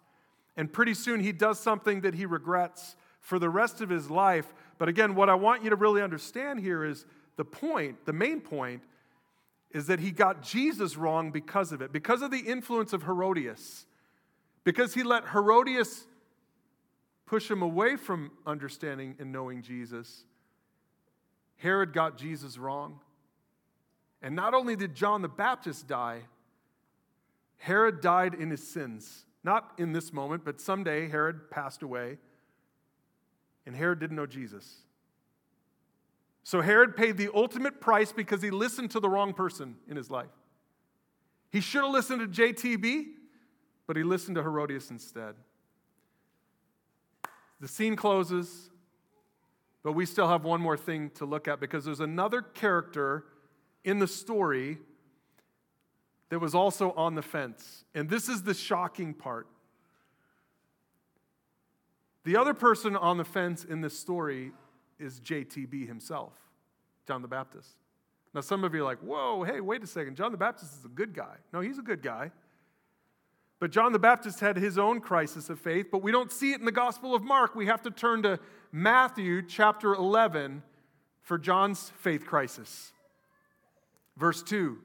And 0.56 0.72
pretty 0.72 0.94
soon 0.94 1.20
he 1.20 1.32
does 1.32 1.60
something 1.60 2.00
that 2.02 2.14
he 2.14 2.24
regrets 2.24 2.96
for 3.20 3.38
the 3.38 3.50
rest 3.50 3.82
of 3.82 3.90
his 3.90 4.10
life 4.10 4.54
But 4.78 4.88
again, 4.88 5.14
what 5.14 5.28
I 5.28 5.34
want 5.34 5.62
you 5.62 5.70
to 5.70 5.76
really 5.76 6.02
understand 6.02 6.60
here 6.60 6.84
is 6.84 7.06
the 7.36 7.44
point, 7.44 8.04
the 8.06 8.12
main 8.12 8.40
point, 8.40 8.82
is 9.70 9.86
that 9.86 10.00
he 10.00 10.10
got 10.10 10.42
Jesus 10.42 10.96
wrong 10.96 11.30
because 11.30 11.72
of 11.72 11.82
it, 11.82 11.92
because 11.92 12.22
of 12.22 12.30
the 12.30 12.38
influence 12.38 12.92
of 12.92 13.04
Herodias, 13.04 13.86
because 14.62 14.94
he 14.94 15.02
let 15.02 15.28
Herodias 15.28 16.06
push 17.26 17.50
him 17.50 17.62
away 17.62 17.96
from 17.96 18.30
understanding 18.46 19.16
and 19.18 19.32
knowing 19.32 19.62
Jesus. 19.62 20.24
Herod 21.56 21.92
got 21.92 22.18
Jesus 22.18 22.58
wrong. 22.58 23.00
And 24.22 24.34
not 24.34 24.54
only 24.54 24.76
did 24.76 24.94
John 24.94 25.22
the 25.22 25.28
Baptist 25.28 25.86
die, 25.86 26.22
Herod 27.56 28.00
died 28.00 28.34
in 28.34 28.50
his 28.50 28.66
sins. 28.66 29.24
Not 29.42 29.72
in 29.78 29.92
this 29.92 30.12
moment, 30.12 30.44
but 30.44 30.60
someday 30.60 31.08
Herod 31.08 31.50
passed 31.50 31.82
away. 31.82 32.18
And 33.66 33.76
Herod 33.76 34.00
didn't 34.00 34.16
know 34.16 34.26
Jesus. 34.26 34.78
So 36.42 36.60
Herod 36.60 36.96
paid 36.96 37.16
the 37.16 37.30
ultimate 37.34 37.80
price 37.80 38.12
because 38.12 38.42
he 38.42 38.50
listened 38.50 38.90
to 38.92 39.00
the 39.00 39.08
wrong 39.08 39.32
person 39.32 39.76
in 39.88 39.96
his 39.96 40.10
life. 40.10 40.30
He 41.50 41.60
should 41.60 41.84
have 41.84 41.92
listened 41.92 42.20
to 42.20 42.42
JTB, 42.42 43.06
but 43.86 43.96
he 43.96 44.02
listened 44.02 44.36
to 44.36 44.42
Herodias 44.42 44.90
instead. 44.90 45.34
The 47.60 47.68
scene 47.68 47.96
closes, 47.96 48.70
but 49.82 49.92
we 49.92 50.06
still 50.06 50.28
have 50.28 50.44
one 50.44 50.60
more 50.60 50.76
thing 50.76 51.10
to 51.16 51.24
look 51.24 51.48
at 51.48 51.60
because 51.60 51.84
there's 51.84 52.00
another 52.00 52.42
character 52.42 53.24
in 53.84 53.98
the 53.98 54.08
story 54.08 54.78
that 56.30 56.38
was 56.38 56.54
also 56.54 56.92
on 56.92 57.14
the 57.14 57.22
fence. 57.22 57.84
And 57.94 58.08
this 58.08 58.28
is 58.28 58.42
the 58.42 58.54
shocking 58.54 59.14
part. 59.14 59.46
The 62.24 62.36
other 62.36 62.54
person 62.54 62.96
on 62.96 63.18
the 63.18 63.24
fence 63.24 63.64
in 63.64 63.82
this 63.82 63.98
story 63.98 64.52
is 64.98 65.20
JTB 65.20 65.86
himself, 65.86 66.32
John 67.06 67.22
the 67.22 67.28
Baptist. 67.28 67.76
Now, 68.32 68.40
some 68.40 68.64
of 68.64 68.74
you 68.74 68.80
are 68.80 68.84
like, 68.84 68.98
whoa, 68.98 69.44
hey, 69.44 69.60
wait 69.60 69.84
a 69.84 69.86
second. 69.86 70.16
John 70.16 70.32
the 70.32 70.38
Baptist 70.38 70.78
is 70.78 70.84
a 70.84 70.88
good 70.88 71.14
guy. 71.14 71.36
No, 71.52 71.60
he's 71.60 71.78
a 71.78 71.82
good 71.82 72.02
guy. 72.02 72.32
But 73.64 73.70
John 73.70 73.92
the 73.92 73.98
Baptist 73.98 74.40
had 74.40 74.58
his 74.58 74.76
own 74.76 75.00
crisis 75.00 75.48
of 75.48 75.58
faith, 75.58 75.86
but 75.90 76.02
we 76.02 76.12
don't 76.12 76.30
see 76.30 76.52
it 76.52 76.58
in 76.58 76.66
the 76.66 76.70
Gospel 76.70 77.14
of 77.14 77.22
Mark. 77.22 77.54
We 77.54 77.64
have 77.64 77.80
to 77.84 77.90
turn 77.90 78.22
to 78.24 78.38
Matthew 78.70 79.40
chapter 79.40 79.94
11 79.94 80.62
for 81.22 81.38
John's 81.38 81.90
faith 81.96 82.26
crisis. 82.26 82.92
Verse 84.18 84.42
2, 84.42 84.76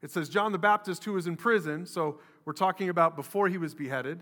it 0.00 0.12
says, 0.12 0.28
John 0.28 0.52
the 0.52 0.58
Baptist, 0.58 1.02
who 1.02 1.14
was 1.14 1.26
in 1.26 1.34
prison, 1.34 1.86
so 1.86 2.20
we're 2.44 2.52
talking 2.52 2.88
about 2.88 3.16
before 3.16 3.48
he 3.48 3.58
was 3.58 3.74
beheaded, 3.74 4.20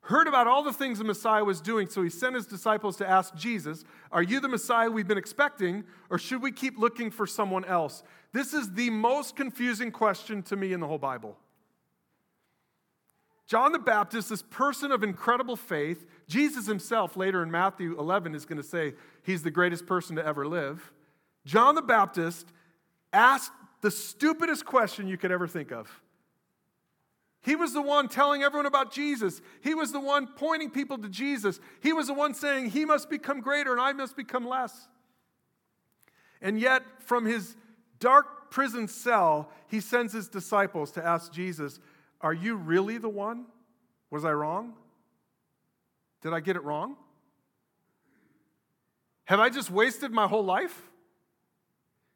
heard 0.00 0.26
about 0.26 0.48
all 0.48 0.64
the 0.64 0.72
things 0.72 0.98
the 0.98 1.04
Messiah 1.04 1.44
was 1.44 1.60
doing, 1.60 1.88
so 1.88 2.02
he 2.02 2.10
sent 2.10 2.34
his 2.34 2.46
disciples 2.46 2.96
to 2.96 3.08
ask 3.08 3.36
Jesus, 3.36 3.84
Are 4.10 4.24
you 4.24 4.40
the 4.40 4.48
Messiah 4.48 4.90
we've 4.90 5.06
been 5.06 5.16
expecting, 5.16 5.84
or 6.10 6.18
should 6.18 6.42
we 6.42 6.50
keep 6.50 6.76
looking 6.76 7.12
for 7.12 7.24
someone 7.24 7.64
else? 7.66 8.02
This 8.32 8.52
is 8.52 8.72
the 8.72 8.90
most 8.90 9.36
confusing 9.36 9.92
question 9.92 10.42
to 10.42 10.56
me 10.56 10.72
in 10.72 10.80
the 10.80 10.88
whole 10.88 10.98
Bible. 10.98 11.38
John 13.50 13.72
the 13.72 13.80
Baptist, 13.80 14.28
this 14.28 14.42
person 14.42 14.92
of 14.92 15.02
incredible 15.02 15.56
faith, 15.56 16.06
Jesus 16.28 16.68
himself 16.68 17.16
later 17.16 17.42
in 17.42 17.50
Matthew 17.50 17.98
11 17.98 18.36
is 18.36 18.46
going 18.46 18.58
to 18.58 18.62
say 18.62 18.94
he's 19.24 19.42
the 19.42 19.50
greatest 19.50 19.86
person 19.86 20.14
to 20.14 20.24
ever 20.24 20.46
live. 20.46 20.92
John 21.44 21.74
the 21.74 21.82
Baptist 21.82 22.46
asked 23.12 23.50
the 23.80 23.90
stupidest 23.90 24.64
question 24.64 25.08
you 25.08 25.16
could 25.16 25.32
ever 25.32 25.48
think 25.48 25.72
of. 25.72 26.00
He 27.42 27.56
was 27.56 27.72
the 27.72 27.82
one 27.82 28.06
telling 28.06 28.44
everyone 28.44 28.66
about 28.66 28.92
Jesus. 28.92 29.42
He 29.62 29.74
was 29.74 29.90
the 29.90 29.98
one 29.98 30.28
pointing 30.28 30.70
people 30.70 30.98
to 30.98 31.08
Jesus. 31.08 31.58
He 31.80 31.92
was 31.92 32.06
the 32.06 32.14
one 32.14 32.34
saying, 32.34 32.70
He 32.70 32.84
must 32.84 33.10
become 33.10 33.40
greater 33.40 33.72
and 33.72 33.80
I 33.80 33.92
must 33.92 34.16
become 34.16 34.46
less. 34.46 34.86
And 36.40 36.60
yet, 36.60 36.84
from 37.00 37.26
his 37.26 37.56
dark 37.98 38.52
prison 38.52 38.86
cell, 38.86 39.50
he 39.66 39.80
sends 39.80 40.12
his 40.12 40.28
disciples 40.28 40.92
to 40.92 41.04
ask 41.04 41.32
Jesus, 41.32 41.80
Are 42.20 42.32
you 42.34 42.56
really 42.56 42.98
the 42.98 43.08
one? 43.08 43.46
Was 44.10 44.24
I 44.24 44.32
wrong? 44.32 44.74
Did 46.22 46.32
I 46.32 46.40
get 46.40 46.56
it 46.56 46.64
wrong? 46.64 46.96
Have 49.24 49.40
I 49.40 49.48
just 49.48 49.70
wasted 49.70 50.10
my 50.10 50.26
whole 50.26 50.44
life? 50.44 50.82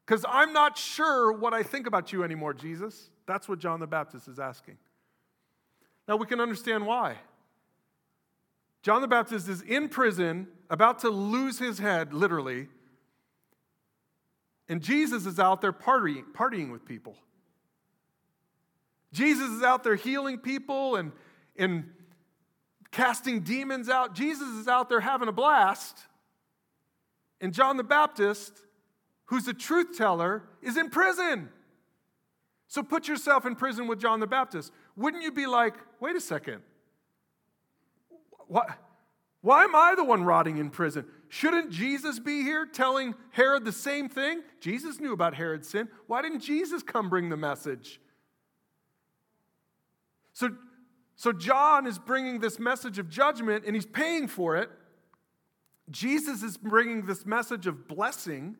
Because 0.05 0.25
I'm 0.27 0.53
not 0.53 0.77
sure 0.77 1.31
what 1.31 1.53
I 1.53 1.63
think 1.63 1.87
about 1.87 2.13
you 2.13 2.23
anymore, 2.23 2.53
Jesus. 2.53 3.09
That's 3.25 3.49
what 3.49 3.59
John 3.59 3.79
the 3.79 3.87
Baptist 3.87 4.27
is 4.27 4.37
asking. 4.37 4.77
Now 6.07 6.17
we 6.17 6.27
can 6.27 6.39
understand 6.39 6.85
why. 6.85 7.15
John 8.83 9.01
the 9.01 9.07
Baptist 9.07 9.49
is 9.49 9.61
in 9.61 9.89
prison, 9.89 10.47
about 10.69 10.99
to 10.99 11.09
lose 11.09 11.57
his 11.57 11.79
head, 11.79 12.13
literally, 12.13 12.67
and 14.67 14.81
Jesus 14.81 15.25
is 15.25 15.39
out 15.39 15.61
there 15.61 15.73
partying, 15.73 16.23
partying 16.33 16.71
with 16.71 16.85
people. 16.85 17.15
Jesus 19.15 19.49
is 19.49 19.63
out 19.63 19.83
there 19.83 19.95
healing 19.95 20.37
people 20.37 20.97
and, 20.97 21.13
and 21.55 21.85
casting 22.91 23.39
demons 23.39 23.87
out. 23.87 24.13
Jesus 24.13 24.49
is 24.49 24.67
out 24.67 24.89
there 24.89 24.99
having 24.99 25.29
a 25.29 25.31
blast. 25.31 25.97
And 27.39 27.53
John 27.53 27.77
the 27.77 27.83
Baptist, 27.83 28.53
who's 29.25 29.47
a 29.47 29.53
truth 29.53 29.97
teller, 29.97 30.43
is 30.61 30.75
in 30.75 30.89
prison. 30.89 31.49
So 32.67 32.83
put 32.83 33.07
yourself 33.07 33.45
in 33.45 33.55
prison 33.55 33.87
with 33.87 33.99
John 33.99 34.19
the 34.19 34.27
Baptist. 34.27 34.73
Wouldn't 34.97 35.23
you 35.23 35.31
be 35.31 35.45
like, 35.45 35.75
wait 36.01 36.17
a 36.17 36.21
second, 36.21 36.61
what? 38.47 38.69
Why 39.41 39.63
am 39.63 39.75
I 39.75 39.93
the 39.95 40.03
one 40.03 40.23
rotting 40.23 40.57
in 40.57 40.71
prison? 40.71 41.05
Shouldn't 41.29 41.71
Jesus 41.71 42.19
be 42.19 42.41
here 42.41 42.65
telling 42.65 43.15
Herod 43.31 43.63
the 43.63 43.71
same 43.71 44.09
thing? 44.09 44.41
Jesus 44.59 44.99
knew 44.99 45.13
about 45.13 45.35
Herod's 45.35 45.69
sin. 45.69 45.87
Why 46.07 46.21
didn't 46.21 46.41
Jesus 46.41 46.83
come 46.83 47.09
bring 47.09 47.29
the 47.29 47.37
message? 47.37 48.01
So, 50.35 50.49
so 51.15 51.31
John 51.31 51.87
is 51.87 51.97
bringing 51.97 52.39
this 52.39 52.59
message 52.59 52.99
of 52.99 53.09
judgment 53.09 53.63
and 53.65 53.73
he's 53.73 53.85
paying 53.85 54.27
for 54.27 54.57
it. 54.57 54.69
Jesus 55.89 56.43
is 56.43 56.57
bringing 56.57 57.05
this 57.05 57.25
message 57.25 57.67
of 57.67 57.87
blessing. 57.87 58.57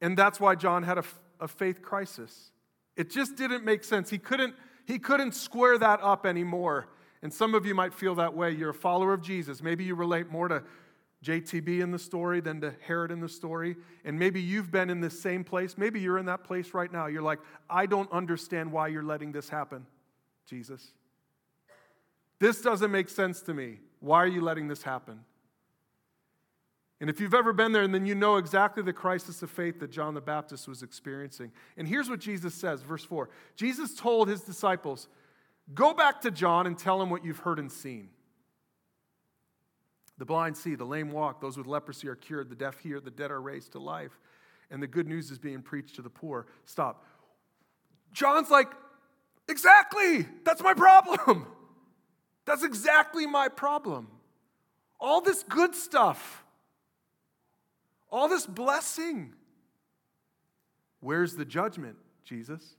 And 0.00 0.16
that's 0.18 0.40
why 0.40 0.56
John 0.56 0.82
had 0.82 0.98
a, 0.98 1.04
a 1.38 1.46
faith 1.46 1.82
crisis. 1.82 2.50
It 2.96 3.10
just 3.10 3.36
didn't 3.36 3.64
make 3.64 3.84
sense. 3.84 4.10
He 4.10 4.18
couldn't, 4.18 4.54
he 4.86 4.98
couldn't 4.98 5.36
square 5.36 5.78
that 5.78 6.00
up 6.02 6.26
anymore. 6.26 6.88
And 7.22 7.32
some 7.32 7.54
of 7.54 7.64
you 7.64 7.76
might 7.76 7.94
feel 7.94 8.16
that 8.16 8.34
way. 8.34 8.50
You're 8.50 8.70
a 8.70 8.74
follower 8.74 9.14
of 9.14 9.22
Jesus. 9.22 9.62
Maybe 9.62 9.84
you 9.84 9.94
relate 9.94 10.32
more 10.32 10.48
to 10.48 10.64
JTB 11.24 11.80
in 11.80 11.90
the 11.90 11.98
story 11.98 12.40
than 12.40 12.60
to 12.62 12.74
Herod 12.86 13.10
in 13.10 13.20
the 13.20 13.28
story. 13.28 13.76
And 14.04 14.18
maybe 14.18 14.40
you've 14.40 14.70
been 14.70 14.90
in 14.90 15.00
this 15.00 15.20
same 15.20 15.44
place. 15.44 15.78
Maybe 15.78 16.00
you're 16.00 16.18
in 16.18 16.26
that 16.26 16.44
place 16.44 16.74
right 16.74 16.92
now. 16.92 17.06
You're 17.06 17.22
like, 17.22 17.38
I 17.70 17.86
don't 17.86 18.10
understand 18.10 18.72
why 18.72 18.88
you're 18.88 19.04
letting 19.04 19.32
this 19.32 19.48
happen, 19.48 19.86
Jesus. 20.46 20.92
This 22.40 22.60
doesn't 22.60 22.90
make 22.90 23.08
sense 23.08 23.40
to 23.42 23.54
me. 23.54 23.78
Why 24.00 24.18
are 24.18 24.26
you 24.26 24.40
letting 24.40 24.66
this 24.66 24.82
happen? 24.82 25.20
And 27.00 27.10
if 27.10 27.20
you've 27.20 27.34
ever 27.34 27.52
been 27.52 27.72
there, 27.72 27.82
and 27.82 27.92
then 27.92 28.06
you 28.06 28.14
know 28.14 28.36
exactly 28.36 28.82
the 28.82 28.92
crisis 28.92 29.42
of 29.42 29.50
faith 29.50 29.80
that 29.80 29.90
John 29.90 30.14
the 30.14 30.20
Baptist 30.20 30.68
was 30.68 30.82
experiencing. 30.84 31.50
And 31.76 31.86
here's 31.86 32.08
what 32.08 32.20
Jesus 32.20 32.54
says, 32.54 32.82
verse 32.82 33.04
4 33.04 33.28
Jesus 33.56 33.94
told 33.94 34.28
his 34.28 34.42
disciples, 34.42 35.08
Go 35.74 35.94
back 35.94 36.20
to 36.22 36.30
John 36.30 36.66
and 36.66 36.76
tell 36.76 37.00
him 37.00 37.10
what 37.10 37.24
you've 37.24 37.38
heard 37.38 37.58
and 37.58 37.70
seen. 37.70 38.08
The 40.18 40.24
blind 40.24 40.56
see, 40.56 40.74
the 40.74 40.84
lame 40.84 41.10
walk, 41.10 41.40
those 41.40 41.56
with 41.56 41.66
leprosy 41.66 42.08
are 42.08 42.14
cured, 42.14 42.48
the 42.48 42.54
deaf 42.54 42.78
hear, 42.78 43.00
the 43.00 43.10
dead 43.10 43.30
are 43.30 43.40
raised 43.40 43.72
to 43.72 43.78
life, 43.78 44.18
and 44.70 44.82
the 44.82 44.86
good 44.86 45.08
news 45.08 45.30
is 45.30 45.38
being 45.38 45.62
preached 45.62 45.96
to 45.96 46.02
the 46.02 46.10
poor. 46.10 46.46
Stop. 46.64 47.04
John's 48.12 48.50
like, 48.50 48.68
Exactly, 49.48 50.26
that's 50.44 50.62
my 50.62 50.74
problem. 50.74 51.46
That's 52.44 52.64
exactly 52.64 53.24
my 53.24 53.46
problem. 53.46 54.08
All 54.98 55.20
this 55.20 55.44
good 55.44 55.76
stuff 55.76 56.42
all 58.12 58.28
this 58.28 58.46
blessing. 58.46 59.32
Where's 61.00 61.34
the 61.34 61.46
judgment, 61.46 61.96
Jesus? 62.24 62.76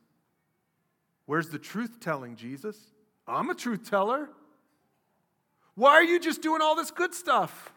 Where's 1.26 1.50
the 1.50 1.60
truth 1.60 2.00
telling, 2.00 2.36
Jesus? 2.36 2.78
I'm 3.28 3.50
a 3.50 3.56
truth 3.56 3.90
teller. 3.90 4.30
Why 5.76 5.92
are 5.94 6.04
you 6.04 6.20
just 6.20 6.42
doing 6.42 6.62
all 6.62 6.76
this 6.76 6.92
good 6.92 7.14
stuff? 7.14 7.74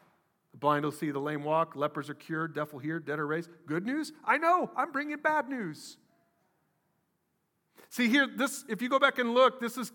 The 0.53 0.59
blind 0.59 0.85
will 0.85 0.93
see, 0.93 1.11
the 1.11 1.19
lame 1.19 1.45
walk, 1.45 1.77
lepers 1.77 2.11
are 2.11 2.15
cured, 2.15 2.55
deaf 2.55 2.73
will 2.73 2.81
hear, 2.81 2.99
dead 2.99 3.19
are 3.19 3.27
raised. 3.27 3.51
Good 3.67 3.85
news? 3.85 4.13
I 4.25 4.39
know, 4.39 4.71
I'm 4.77 4.93
bringing 4.93 5.17
bad 5.19 5.49
news. 5.49 5.97
See 7.89 8.09
here, 8.09 8.27
this, 8.27 8.65
if 8.69 8.83
you 8.83 8.89
go 8.89 8.99
back 8.99 9.19
and 9.19 9.33
look, 9.33 9.61
this 9.61 9.79
is 9.79 9.93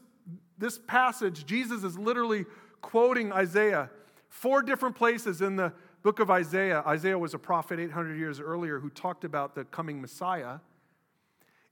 this 0.57 0.77
passage, 0.77 1.45
Jesus 1.45 1.83
is 1.83 1.97
literally 1.97 2.45
quoting 2.81 3.31
Isaiah. 3.31 3.89
Four 4.29 4.61
different 4.61 4.95
places 4.95 5.41
in 5.41 5.55
the 5.55 5.73
book 6.03 6.19
of 6.19 6.29
Isaiah, 6.29 6.83
Isaiah 6.85 7.17
was 7.17 7.33
a 7.33 7.39
prophet 7.39 7.79
800 7.79 8.17
years 8.17 8.39
earlier 8.39 8.79
who 8.79 8.89
talked 8.89 9.23
about 9.23 9.55
the 9.55 9.65
coming 9.65 9.99
Messiah. 9.99 10.59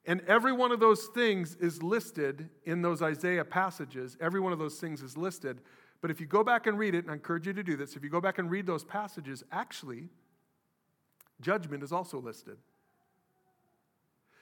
And 0.06 0.22
every 0.28 0.52
one 0.52 0.72
of 0.72 0.80
those 0.80 1.06
things 1.14 1.56
is 1.60 1.84
listed 1.84 2.50
in 2.66 2.82
those 2.82 3.02
Isaiah 3.02 3.46
passages. 3.46 4.18
Every 4.20 4.40
one 4.40 4.52
of 4.52 4.60
those 4.60 4.80
things 4.80 5.04
is 5.04 5.16
listed. 5.16 5.62
But 6.02 6.12
if 6.12 6.22
you 6.22 6.28
go 6.28 6.44
back 6.44 6.68
and 6.68 6.78
read 6.78 6.96
it, 6.96 7.00
and 7.00 7.12
I 7.12 7.14
encourage 7.14 7.48
you 7.48 7.54
to 7.54 7.64
do 7.64 7.76
this, 7.76 7.96
if 7.96 8.04
you 8.04 8.10
go 8.10 8.22
back 8.22 8.38
and 8.38 8.50
read 8.50 8.66
those 8.66 8.84
passages, 8.84 9.44
actually, 9.52 10.10
judgment 11.42 11.84
is 11.84 11.92
also 11.92 12.20
listed. 12.20 12.58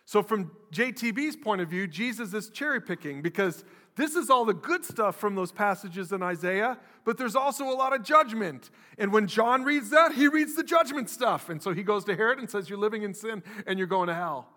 So, 0.05 0.23
from 0.23 0.51
JTB's 0.71 1.35
point 1.35 1.59
of 1.59 1.69
view, 1.69 1.85
Jesus 1.85 2.33
is 2.33 2.49
cherry 2.49 2.79
picking 2.79 3.21
because 3.21 3.65
this 3.97 4.15
is 4.15 4.29
all 4.29 4.45
the 4.45 4.53
good 4.53 4.85
stuff 4.85 5.17
from 5.17 5.35
those 5.35 5.51
passages 5.51 6.11
in 6.11 6.21
Isaiah, 6.21 6.77
but 7.03 7.17
there's 7.17 7.35
also 7.35 7.65
a 7.65 7.73
lot 7.73 7.93
of 7.93 8.03
judgment. 8.03 8.69
And 8.97 9.11
when 9.11 9.27
John 9.27 9.63
reads 9.63 9.89
that, 9.89 10.13
he 10.13 10.27
reads 10.27 10.55
the 10.55 10.63
judgment 10.63 11.09
stuff. 11.09 11.49
And 11.49 11.61
so 11.61 11.73
he 11.73 11.83
goes 11.83 12.05
to 12.05 12.15
Herod 12.15 12.37
and 12.39 12.49
says, 12.49 12.69
You're 12.69 12.79
living 12.79 13.03
in 13.03 13.13
sin 13.13 13.43
and 13.65 13.79
you're 13.79 13.87
going 13.87 14.07
to 14.07 14.13
hell. 14.13 14.47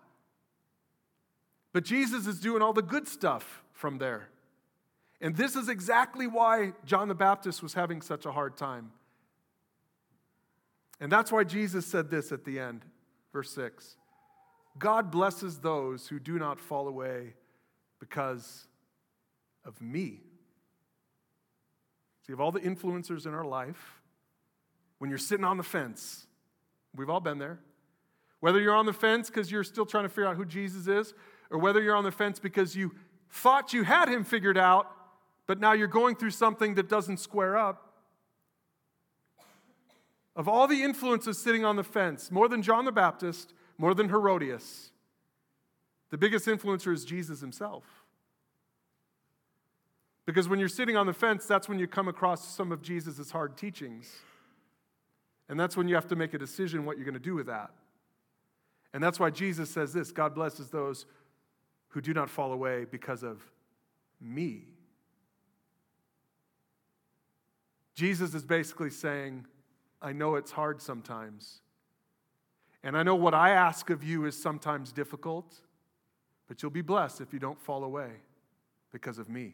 But 1.73 1.83
Jesus 1.83 2.27
is 2.27 2.39
doing 2.39 2.61
all 2.61 2.71
the 2.71 2.81
good 2.81 3.07
stuff 3.07 3.63
from 3.73 3.97
there. 3.97 4.29
And 5.21 5.35
this 5.35 5.55
is 5.55 5.69
exactly 5.69 6.25
why 6.25 6.73
John 6.83 7.07
the 7.07 7.15
Baptist 7.15 7.61
was 7.61 7.75
having 7.75 8.01
such 8.01 8.25
a 8.25 8.31
hard 8.31 8.57
time. 8.57 8.91
And 10.99 11.11
that's 11.11 11.31
why 11.31 11.43
Jesus 11.43 11.85
said 11.85 12.09
this 12.09 12.31
at 12.31 12.43
the 12.43 12.59
end, 12.59 12.83
verse 13.31 13.51
6 13.51 13.97
God 14.77 15.11
blesses 15.11 15.59
those 15.59 16.07
who 16.07 16.19
do 16.19 16.39
not 16.39 16.59
fall 16.59 16.87
away 16.87 17.33
because 17.99 18.67
of 19.63 19.79
me. 19.81 20.21
See, 22.25 22.33
of 22.33 22.39
all 22.39 22.51
the 22.51 22.59
influencers 22.59 23.25
in 23.25 23.33
our 23.33 23.45
life, 23.45 24.01
when 24.99 25.09
you're 25.09 25.19
sitting 25.19 25.45
on 25.45 25.57
the 25.57 25.63
fence, 25.63 26.25
we've 26.95 27.09
all 27.09 27.19
been 27.19 27.37
there. 27.37 27.59
Whether 28.39 28.59
you're 28.59 28.75
on 28.75 28.85
the 28.85 28.93
fence 28.93 29.29
because 29.29 29.51
you're 29.51 29.63
still 29.63 29.85
trying 29.85 30.05
to 30.05 30.09
figure 30.09 30.27
out 30.27 30.35
who 30.35 30.45
Jesus 30.45 30.87
is, 30.87 31.13
or 31.51 31.59
whether 31.59 31.81
you're 31.81 31.95
on 31.95 32.03
the 32.03 32.11
fence 32.11 32.39
because 32.39 32.75
you 32.75 32.95
thought 33.29 33.73
you 33.73 33.83
had 33.83 34.09
him 34.09 34.23
figured 34.23 34.57
out, 34.57 34.91
but 35.51 35.59
now 35.59 35.73
you're 35.73 35.85
going 35.85 36.15
through 36.15 36.29
something 36.29 36.75
that 36.75 36.87
doesn't 36.87 37.17
square 37.17 37.57
up. 37.57 37.91
Of 40.33 40.47
all 40.47 40.65
the 40.65 40.81
influences 40.81 41.39
sitting 41.39 41.65
on 41.65 41.75
the 41.75 41.83
fence, 41.83 42.31
more 42.31 42.47
than 42.47 42.61
John 42.61 42.85
the 42.85 42.91
Baptist, 42.93 43.53
more 43.77 43.93
than 43.93 44.07
Herodias, 44.07 44.91
the 46.09 46.17
biggest 46.17 46.45
influencer 46.45 46.93
is 46.93 47.03
Jesus 47.03 47.41
himself. 47.41 47.83
Because 50.25 50.47
when 50.47 50.57
you're 50.57 50.69
sitting 50.69 50.95
on 50.95 51.05
the 51.05 51.11
fence, 51.11 51.45
that's 51.45 51.67
when 51.67 51.79
you 51.79 51.85
come 51.85 52.07
across 52.07 52.55
some 52.55 52.71
of 52.71 52.81
Jesus' 52.81 53.31
hard 53.31 53.57
teachings. 53.57 54.09
And 55.49 55.59
that's 55.59 55.75
when 55.75 55.89
you 55.89 55.95
have 55.95 56.07
to 56.07 56.15
make 56.15 56.33
a 56.33 56.37
decision 56.37 56.85
what 56.85 56.95
you're 56.95 57.03
going 57.03 57.13
to 57.13 57.19
do 57.19 57.35
with 57.35 57.47
that. 57.47 57.71
And 58.93 59.03
that's 59.03 59.19
why 59.19 59.31
Jesus 59.31 59.69
says 59.69 59.91
this 59.91 60.13
God 60.13 60.33
blesses 60.33 60.69
those 60.69 61.05
who 61.89 61.99
do 61.99 62.13
not 62.13 62.29
fall 62.29 62.53
away 62.53 62.85
because 62.89 63.21
of 63.21 63.41
me. 64.21 64.69
Jesus 67.95 68.33
is 68.33 68.45
basically 68.45 68.89
saying, 68.89 69.45
I 70.01 70.13
know 70.13 70.35
it's 70.35 70.51
hard 70.51 70.81
sometimes. 70.81 71.61
And 72.83 72.97
I 72.97 73.03
know 73.03 73.15
what 73.15 73.33
I 73.33 73.51
ask 73.51 73.89
of 73.89 74.03
you 74.03 74.25
is 74.25 74.41
sometimes 74.41 74.91
difficult, 74.91 75.55
but 76.47 76.61
you'll 76.61 76.71
be 76.71 76.81
blessed 76.81 77.21
if 77.21 77.31
you 77.33 77.39
don't 77.39 77.61
fall 77.61 77.83
away 77.83 78.09
because 78.91 79.19
of 79.19 79.29
me. 79.29 79.53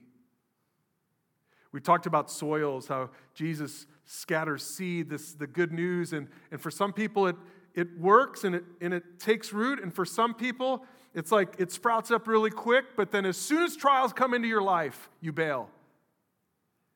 We 1.73 1.81
talked 1.81 2.05
about 2.05 2.31
soils, 2.31 2.87
how 2.87 3.09
Jesus 3.33 3.85
scatters 4.05 4.63
seed, 4.63 5.09
this 5.09 5.33
the 5.33 5.47
good 5.47 5.73
news, 5.73 6.13
and, 6.13 6.27
and 6.49 6.61
for 6.61 6.71
some 6.71 6.93
people 6.93 7.27
it, 7.27 7.35
it 7.75 7.99
works 7.99 8.45
and 8.45 8.55
it, 8.55 8.63
and 8.79 8.93
it 8.93 9.19
takes 9.19 9.51
root, 9.51 9.83
and 9.83 9.93
for 9.93 10.05
some 10.05 10.33
people 10.33 10.85
it's 11.13 11.31
like 11.31 11.55
it 11.57 11.71
sprouts 11.71 12.09
up 12.09 12.27
really 12.27 12.49
quick, 12.49 12.95
but 12.95 13.11
then 13.11 13.25
as 13.25 13.37
soon 13.37 13.63
as 13.63 13.75
trials 13.75 14.13
come 14.13 14.33
into 14.33 14.47
your 14.47 14.61
life, 14.61 15.09
you 15.19 15.33
bail. 15.33 15.69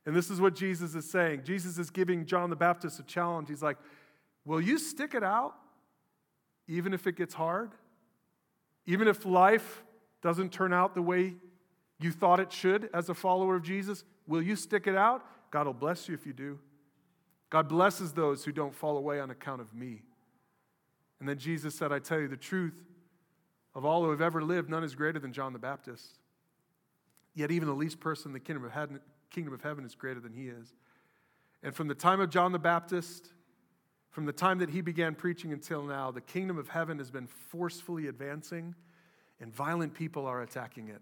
And 0.05 0.15
this 0.15 0.29
is 0.29 0.41
what 0.41 0.55
Jesus 0.55 0.95
is 0.95 1.09
saying. 1.09 1.43
Jesus 1.43 1.77
is 1.77 1.89
giving 1.89 2.25
John 2.25 2.49
the 2.49 2.55
Baptist 2.55 2.99
a 2.99 3.03
challenge. 3.03 3.49
He's 3.49 3.61
like, 3.61 3.77
Will 4.45 4.61
you 4.61 4.79
stick 4.79 5.13
it 5.13 5.23
out? 5.23 5.53
even 6.71 6.93
if 6.93 7.05
it 7.05 7.17
gets 7.17 7.33
hard, 7.33 7.71
even 8.85 9.07
if 9.07 9.25
life 9.25 9.83
doesn't 10.21 10.51
turn 10.53 10.71
out 10.71 10.95
the 10.95 11.01
way 11.01 11.35
you 11.99 12.11
thought 12.11 12.39
it 12.39 12.51
should 12.51 12.89
as 12.93 13.09
a 13.09 13.13
follower 13.13 13.57
of 13.57 13.63
Jesus, 13.63 14.05
will 14.25 14.41
you 14.41 14.55
stick 14.55 14.87
it 14.87 14.95
out? 14.95 15.21
God 15.51 15.67
will 15.67 15.73
bless 15.73 16.07
you 16.07 16.15
if 16.15 16.25
you 16.25 16.31
do. 16.31 16.57
God 17.49 17.67
blesses 17.67 18.13
those 18.13 18.45
who 18.45 18.53
don't 18.53 18.73
fall 18.73 18.97
away 18.97 19.19
on 19.19 19.29
account 19.29 19.59
of 19.59 19.73
me. 19.73 20.03
And 21.19 21.27
then 21.27 21.37
Jesus 21.37 21.75
said, 21.75 21.91
I 21.91 21.99
tell 21.99 22.21
you 22.21 22.29
the 22.29 22.37
truth, 22.37 22.73
of 23.75 23.83
all 23.83 24.03
who 24.03 24.09
have 24.09 24.21
ever 24.21 24.41
lived, 24.41 24.69
none 24.69 24.83
is 24.83 24.95
greater 24.95 25.19
than 25.19 25.33
John 25.33 25.51
the 25.53 25.59
Baptist. 25.59 26.19
Yet 27.35 27.51
even 27.51 27.67
the 27.67 27.73
least 27.73 27.99
person 27.99 28.29
in 28.29 28.33
the 28.33 28.39
kingdom 28.39 28.63
of 28.63 28.71
kingdom 29.31 29.53
of 29.53 29.61
heaven 29.63 29.85
is 29.85 29.95
greater 29.95 30.19
than 30.19 30.33
he 30.33 30.47
is. 30.47 30.73
And 31.63 31.73
from 31.73 31.87
the 31.87 31.95
time 31.95 32.19
of 32.19 32.29
John 32.29 32.51
the 32.51 32.59
Baptist 32.59 33.33
from 34.11 34.25
the 34.25 34.33
time 34.33 34.59
that 34.59 34.69
he 34.69 34.81
began 34.81 35.15
preaching 35.15 35.53
until 35.53 35.83
now, 35.83 36.11
the 36.11 36.21
kingdom 36.21 36.57
of 36.57 36.67
heaven 36.67 36.97
has 36.97 37.09
been 37.09 37.27
forcefully 37.27 38.07
advancing, 38.07 38.75
and 39.39 39.53
violent 39.53 39.93
people 39.93 40.25
are 40.25 40.41
attacking 40.41 40.89
it. 40.89 41.01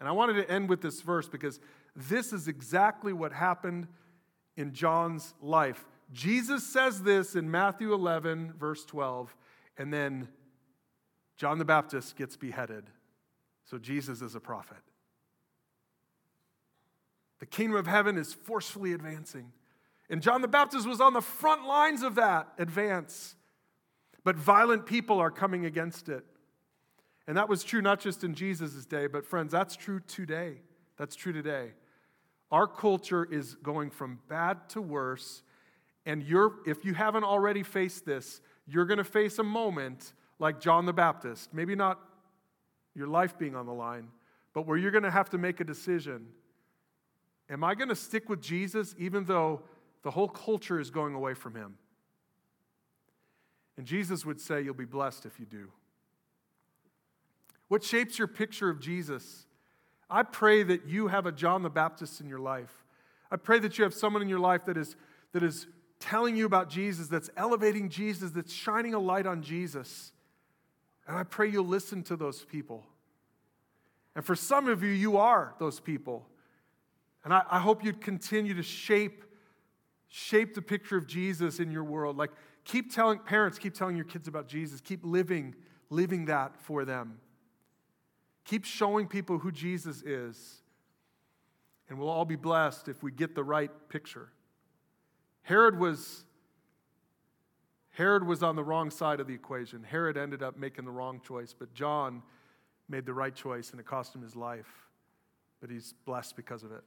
And 0.00 0.08
I 0.08 0.12
wanted 0.12 0.34
to 0.34 0.50
end 0.50 0.68
with 0.68 0.80
this 0.80 1.00
verse 1.02 1.28
because 1.28 1.60
this 1.94 2.32
is 2.32 2.48
exactly 2.48 3.12
what 3.12 3.32
happened 3.32 3.86
in 4.56 4.72
John's 4.72 5.34
life. 5.40 5.84
Jesus 6.12 6.66
says 6.66 7.02
this 7.02 7.36
in 7.36 7.48
Matthew 7.48 7.94
11, 7.94 8.54
verse 8.58 8.84
12, 8.84 9.34
and 9.78 9.92
then 9.92 10.28
John 11.36 11.58
the 11.58 11.64
Baptist 11.64 12.16
gets 12.16 12.36
beheaded. 12.36 12.90
So 13.64 13.78
Jesus 13.78 14.20
is 14.20 14.34
a 14.34 14.40
prophet. 14.40 14.78
The 17.40 17.46
kingdom 17.46 17.76
of 17.76 17.86
heaven 17.86 18.16
is 18.16 18.32
forcefully 18.32 18.92
advancing. 18.92 19.52
And 20.08 20.22
John 20.22 20.42
the 20.42 20.48
Baptist 20.48 20.86
was 20.86 21.00
on 21.00 21.14
the 21.14 21.20
front 21.20 21.66
lines 21.66 22.02
of 22.02 22.14
that 22.16 22.48
advance. 22.58 23.34
But 24.24 24.36
violent 24.36 24.86
people 24.86 25.18
are 25.18 25.30
coming 25.30 25.64
against 25.64 26.08
it. 26.08 26.24
And 27.26 27.36
that 27.36 27.48
was 27.48 27.64
true 27.64 27.80
not 27.80 28.00
just 28.00 28.24
in 28.24 28.34
Jesus' 28.34 28.84
day, 28.84 29.06
but 29.06 29.24
friends, 29.24 29.52
that's 29.52 29.76
true 29.76 30.00
today. 30.00 30.56
That's 30.96 31.16
true 31.16 31.32
today. 31.32 31.70
Our 32.50 32.66
culture 32.66 33.24
is 33.24 33.54
going 33.54 33.90
from 33.90 34.18
bad 34.28 34.68
to 34.70 34.82
worse. 34.82 35.42
And 36.04 36.22
you're, 36.22 36.54
if 36.66 36.84
you 36.84 36.92
haven't 36.92 37.24
already 37.24 37.62
faced 37.62 38.04
this, 38.04 38.40
you're 38.66 38.86
going 38.86 38.98
to 38.98 39.04
face 39.04 39.38
a 39.38 39.44
moment 39.44 40.12
like 40.38 40.60
John 40.60 40.86
the 40.86 40.92
Baptist. 40.92 41.54
Maybe 41.54 41.74
not 41.74 42.00
your 42.94 43.06
life 43.06 43.38
being 43.38 43.54
on 43.54 43.66
the 43.66 43.72
line, 43.72 44.08
but 44.52 44.66
where 44.66 44.76
you're 44.76 44.90
going 44.90 45.04
to 45.04 45.10
have 45.10 45.30
to 45.30 45.38
make 45.38 45.60
a 45.60 45.64
decision. 45.64 46.26
Am 47.50 47.64
I 47.64 47.74
going 47.74 47.88
to 47.88 47.96
stick 47.96 48.28
with 48.28 48.40
Jesus 48.40 48.94
even 48.98 49.24
though 49.24 49.62
the 50.02 50.10
whole 50.10 50.28
culture 50.28 50.80
is 50.80 50.90
going 50.90 51.14
away 51.14 51.34
from 51.34 51.54
him. 51.54 51.74
And 53.76 53.86
Jesus 53.86 54.24
would 54.24 54.40
say, 54.40 54.62
You'll 54.62 54.74
be 54.74 54.84
blessed 54.84 55.26
if 55.26 55.38
you 55.38 55.46
do. 55.46 55.68
What 57.68 57.84
shapes 57.84 58.18
your 58.18 58.28
picture 58.28 58.68
of 58.68 58.80
Jesus? 58.80 59.46
I 60.08 60.22
pray 60.24 60.62
that 60.64 60.86
you 60.86 61.08
have 61.08 61.26
a 61.26 61.32
John 61.32 61.62
the 61.62 61.70
Baptist 61.70 62.20
in 62.20 62.28
your 62.28 62.40
life. 62.40 62.84
I 63.30 63.36
pray 63.36 63.60
that 63.60 63.78
you 63.78 63.84
have 63.84 63.94
someone 63.94 64.22
in 64.22 64.28
your 64.28 64.40
life 64.40 64.64
that 64.64 64.76
is, 64.76 64.96
that 65.32 65.44
is 65.44 65.68
telling 66.00 66.36
you 66.36 66.46
about 66.46 66.68
Jesus, 66.68 67.06
that's 67.06 67.30
elevating 67.36 67.88
Jesus, 67.88 68.32
that's 68.32 68.52
shining 68.52 68.92
a 68.92 68.98
light 68.98 69.24
on 69.24 69.40
Jesus. 69.40 70.10
And 71.06 71.16
I 71.16 71.22
pray 71.22 71.48
you'll 71.48 71.64
listen 71.64 72.02
to 72.04 72.16
those 72.16 72.44
people. 72.44 72.84
And 74.16 74.24
for 74.24 74.34
some 74.34 74.68
of 74.68 74.82
you, 74.82 74.90
you 74.90 75.16
are 75.16 75.54
those 75.60 75.78
people. 75.78 76.26
And 77.24 77.34
I, 77.34 77.42
I 77.50 77.58
hope 77.58 77.84
you'd 77.84 78.00
continue 78.00 78.54
to 78.54 78.62
shape 78.62 79.24
shape 80.12 80.54
the 80.54 80.62
picture 80.62 80.96
of 80.96 81.06
Jesus 81.06 81.60
in 81.60 81.70
your 81.70 81.84
world. 81.84 82.16
Like, 82.16 82.32
keep 82.64 82.92
telling 82.92 83.20
parents, 83.20 83.58
keep 83.58 83.74
telling 83.74 83.96
your 83.96 84.04
kids 84.04 84.26
about 84.26 84.48
Jesus. 84.48 84.80
Keep 84.80 85.04
living, 85.04 85.54
living 85.88 86.24
that 86.26 86.60
for 86.60 86.84
them. 86.84 87.20
Keep 88.44 88.64
showing 88.64 89.06
people 89.06 89.38
who 89.38 89.52
Jesus 89.52 90.02
is. 90.02 90.62
And 91.88 91.98
we'll 91.98 92.08
all 92.08 92.24
be 92.24 92.36
blessed 92.36 92.88
if 92.88 93.02
we 93.02 93.12
get 93.12 93.36
the 93.36 93.44
right 93.44 93.70
picture. 93.88 94.30
Herod 95.42 95.78
was 95.78 96.24
Herod 97.92 98.26
was 98.26 98.42
on 98.42 98.56
the 98.56 98.64
wrong 98.64 98.90
side 98.90 99.20
of 99.20 99.26
the 99.26 99.34
equation. 99.34 99.82
Herod 99.82 100.16
ended 100.16 100.42
up 100.42 100.56
making 100.56 100.84
the 100.84 100.90
wrong 100.90 101.20
choice, 101.26 101.54
but 101.56 101.74
John 101.74 102.22
made 102.88 103.04
the 103.04 103.12
right 103.12 103.34
choice 103.34 103.72
and 103.72 103.80
it 103.80 103.86
cost 103.86 104.14
him 104.14 104.22
his 104.22 104.36
life. 104.36 104.88
But 105.60 105.70
he's 105.70 105.94
blessed 106.04 106.36
because 106.36 106.62
of 106.62 106.72
it. 106.72 106.82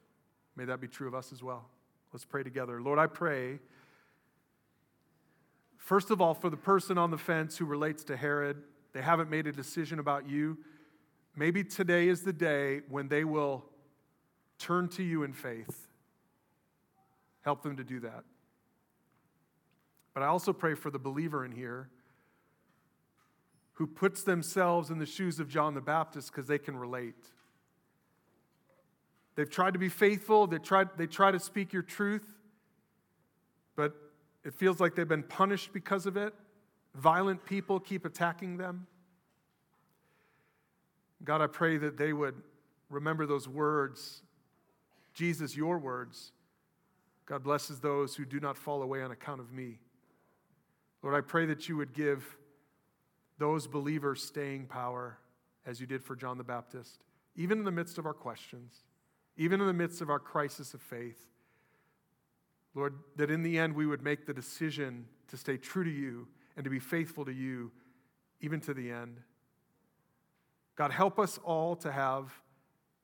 May 0.56 0.66
that 0.66 0.80
be 0.80 0.88
true 0.88 1.08
of 1.08 1.16
us 1.16 1.32
as 1.32 1.42
well. 1.42 1.70
Let's 2.12 2.26
pray 2.26 2.44
together. 2.44 2.82
Lord, 2.82 3.00
I 3.00 3.08
pray, 3.08 3.60
first 5.78 6.12
of 6.12 6.22
all, 6.22 6.34
for 6.34 6.50
the 6.50 6.58
person 6.58 6.98
on 6.98 7.12
the 7.12 7.18
fence 7.18 7.58
who 7.58 7.66
relates 7.66 8.04
to 8.06 8.18
Herod. 8.18 8.62
They 8.94 9.02
haven't 9.02 9.30
made 9.30 9.48
a 9.48 9.52
decision 9.52 9.98
about 9.98 10.30
you. 10.30 10.58
Maybe 11.36 11.64
today 11.64 12.08
is 12.08 12.22
the 12.22 12.34
day 12.34 12.82
when 12.90 13.08
they 13.08 13.24
will 13.24 13.66
turn 14.60 14.88
to 14.90 15.04
you 15.04 15.24
in 15.24 15.34
faith. 15.34 15.88
Help 17.42 17.64
them 17.64 17.76
to 17.78 17.84
do 17.84 18.00
that. 18.02 18.24
But 20.14 20.22
I 20.22 20.28
also 20.28 20.54
pray 20.54 20.76
for 20.76 20.92
the 20.92 21.00
believer 21.00 21.44
in 21.44 21.52
here 21.52 21.90
who 23.74 23.88
puts 23.88 24.24
themselves 24.24 24.92
in 24.92 25.00
the 25.00 25.06
shoes 25.06 25.40
of 25.40 25.50
John 25.50 25.74
the 25.74 25.82
Baptist 25.82 26.32
because 26.32 26.46
they 26.46 26.60
can 26.60 26.78
relate. 26.78 27.33
They've 29.36 29.50
tried 29.50 29.74
to 29.74 29.80
be 29.80 29.90
faithful, 29.90 30.48
they 30.48 30.60
try, 30.60 30.86
they 30.98 31.08
try 31.08 31.32
to 31.32 31.40
speak 31.40 31.74
your 31.74 31.82
truth, 31.82 32.28
but 33.76 33.96
it 34.44 34.54
feels 34.54 34.80
like 34.80 34.96
they've 34.96 35.08
been 35.08 35.24
punished 35.24 35.74
because 35.74 36.06
of 36.06 36.18
it. 36.18 36.34
Violent 36.96 37.44
people 37.46 37.80
keep 37.80 38.06
attacking 38.06 38.58
them. 38.58 38.86
God, 41.24 41.42
I 41.42 41.48
pray 41.48 41.78
that 41.78 41.98
they 41.98 42.14
would 42.14 42.36
remember 42.90 43.26
those 43.26 43.48
words. 43.48 44.22
Jesus, 45.14 45.56
your 45.56 45.78
words. 45.78 46.32
God 47.26 47.44
blesses 47.44 47.80
those 47.80 48.16
who 48.16 48.26
do 48.26 48.40
not 48.40 48.58
fall 48.58 48.82
away 48.82 49.02
on 49.02 49.12
account 49.12 49.40
of 49.40 49.52
me. 49.52 49.80
Lord, 51.02 51.16
I 51.16 51.22
pray 51.22 51.46
that 51.48 51.68
you 51.68 51.78
would 51.78 51.94
give 51.94 52.38
those 53.38 53.66
believers 53.66 54.24
staying 54.24 54.66
power 54.68 55.18
as 55.66 55.80
you 55.80 55.88
did 55.88 56.04
for 56.04 56.16
John 56.16 56.38
the 56.38 56.44
Baptist, 56.44 57.04
even 57.36 57.60
in 57.60 57.64
the 57.64 57.72
midst 57.72 57.98
of 57.98 58.06
our 58.06 58.14
questions, 58.14 58.84
even 59.38 59.62
in 59.62 59.68
the 59.68 59.74
midst 59.74 60.02
of 60.02 60.10
our 60.10 60.20
crisis 60.20 60.74
of 60.74 60.82
faith. 60.82 61.20
Lord, 62.76 62.96
that 63.16 63.30
in 63.30 63.44
the 63.44 63.58
end 63.60 63.76
we 63.76 63.86
would 63.86 64.04
make 64.04 64.26
the 64.26 64.34
decision 64.34 65.06
to 65.28 65.38
stay 65.38 65.58
true 65.58 65.84
to 65.84 65.90
you 65.90 66.28
and 66.56 66.64
to 66.64 66.70
be 66.70 66.80
faithful 66.80 67.26
to 67.26 67.34
you 67.34 67.72
even 68.42 68.60
to 68.62 68.74
the 68.74 68.92
end. 68.92 69.20
God, 70.76 70.92
help 70.92 71.20
us 71.20 71.40
all 71.44 71.76
to 71.78 71.92
have 71.92 72.34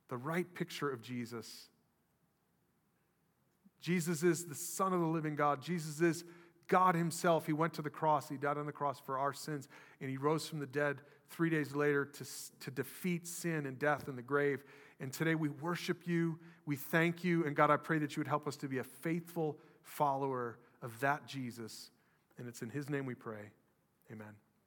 the 0.09 0.17
right 0.17 0.51
picture 0.53 0.89
of 0.89 1.01
Jesus. 1.01 1.69
Jesus 3.79 4.23
is 4.23 4.45
the 4.45 4.55
Son 4.55 4.91
of 4.91 4.99
the 4.99 5.05
living 5.05 5.35
God. 5.35 5.61
Jesus 5.61 6.01
is 6.01 6.23
God 6.67 6.95
Himself. 6.95 7.45
He 7.45 7.53
went 7.53 7.73
to 7.73 7.81
the 7.81 7.89
cross, 7.89 8.27
He 8.27 8.37
died 8.37 8.57
on 8.57 8.65
the 8.65 8.71
cross 8.71 8.99
for 8.99 9.17
our 9.17 9.33
sins, 9.33 9.69
and 10.01 10.09
He 10.09 10.17
rose 10.17 10.47
from 10.47 10.59
the 10.59 10.67
dead 10.67 10.97
three 11.29 11.49
days 11.49 11.75
later 11.75 12.05
to, 12.05 12.25
to 12.61 12.71
defeat 12.71 13.27
sin 13.27 13.65
and 13.65 13.77
death 13.77 14.07
and 14.07 14.17
the 14.17 14.23
grave. 14.23 14.63
And 14.99 15.13
today 15.13 15.35
we 15.35 15.49
worship 15.49 16.05
you, 16.05 16.37
we 16.65 16.75
thank 16.75 17.23
you, 17.23 17.45
and 17.45 17.55
God, 17.55 17.71
I 17.71 17.77
pray 17.77 17.99
that 17.99 18.15
you 18.15 18.19
would 18.21 18.27
help 18.27 18.47
us 18.47 18.57
to 18.57 18.67
be 18.67 18.79
a 18.79 18.83
faithful 18.83 19.57
follower 19.81 20.57
of 20.81 20.99
that 20.99 21.25
Jesus. 21.25 21.91
And 22.37 22.47
it's 22.47 22.61
in 22.61 22.69
His 22.69 22.89
name 22.89 23.05
we 23.05 23.15
pray. 23.15 23.51
Amen. 24.11 24.48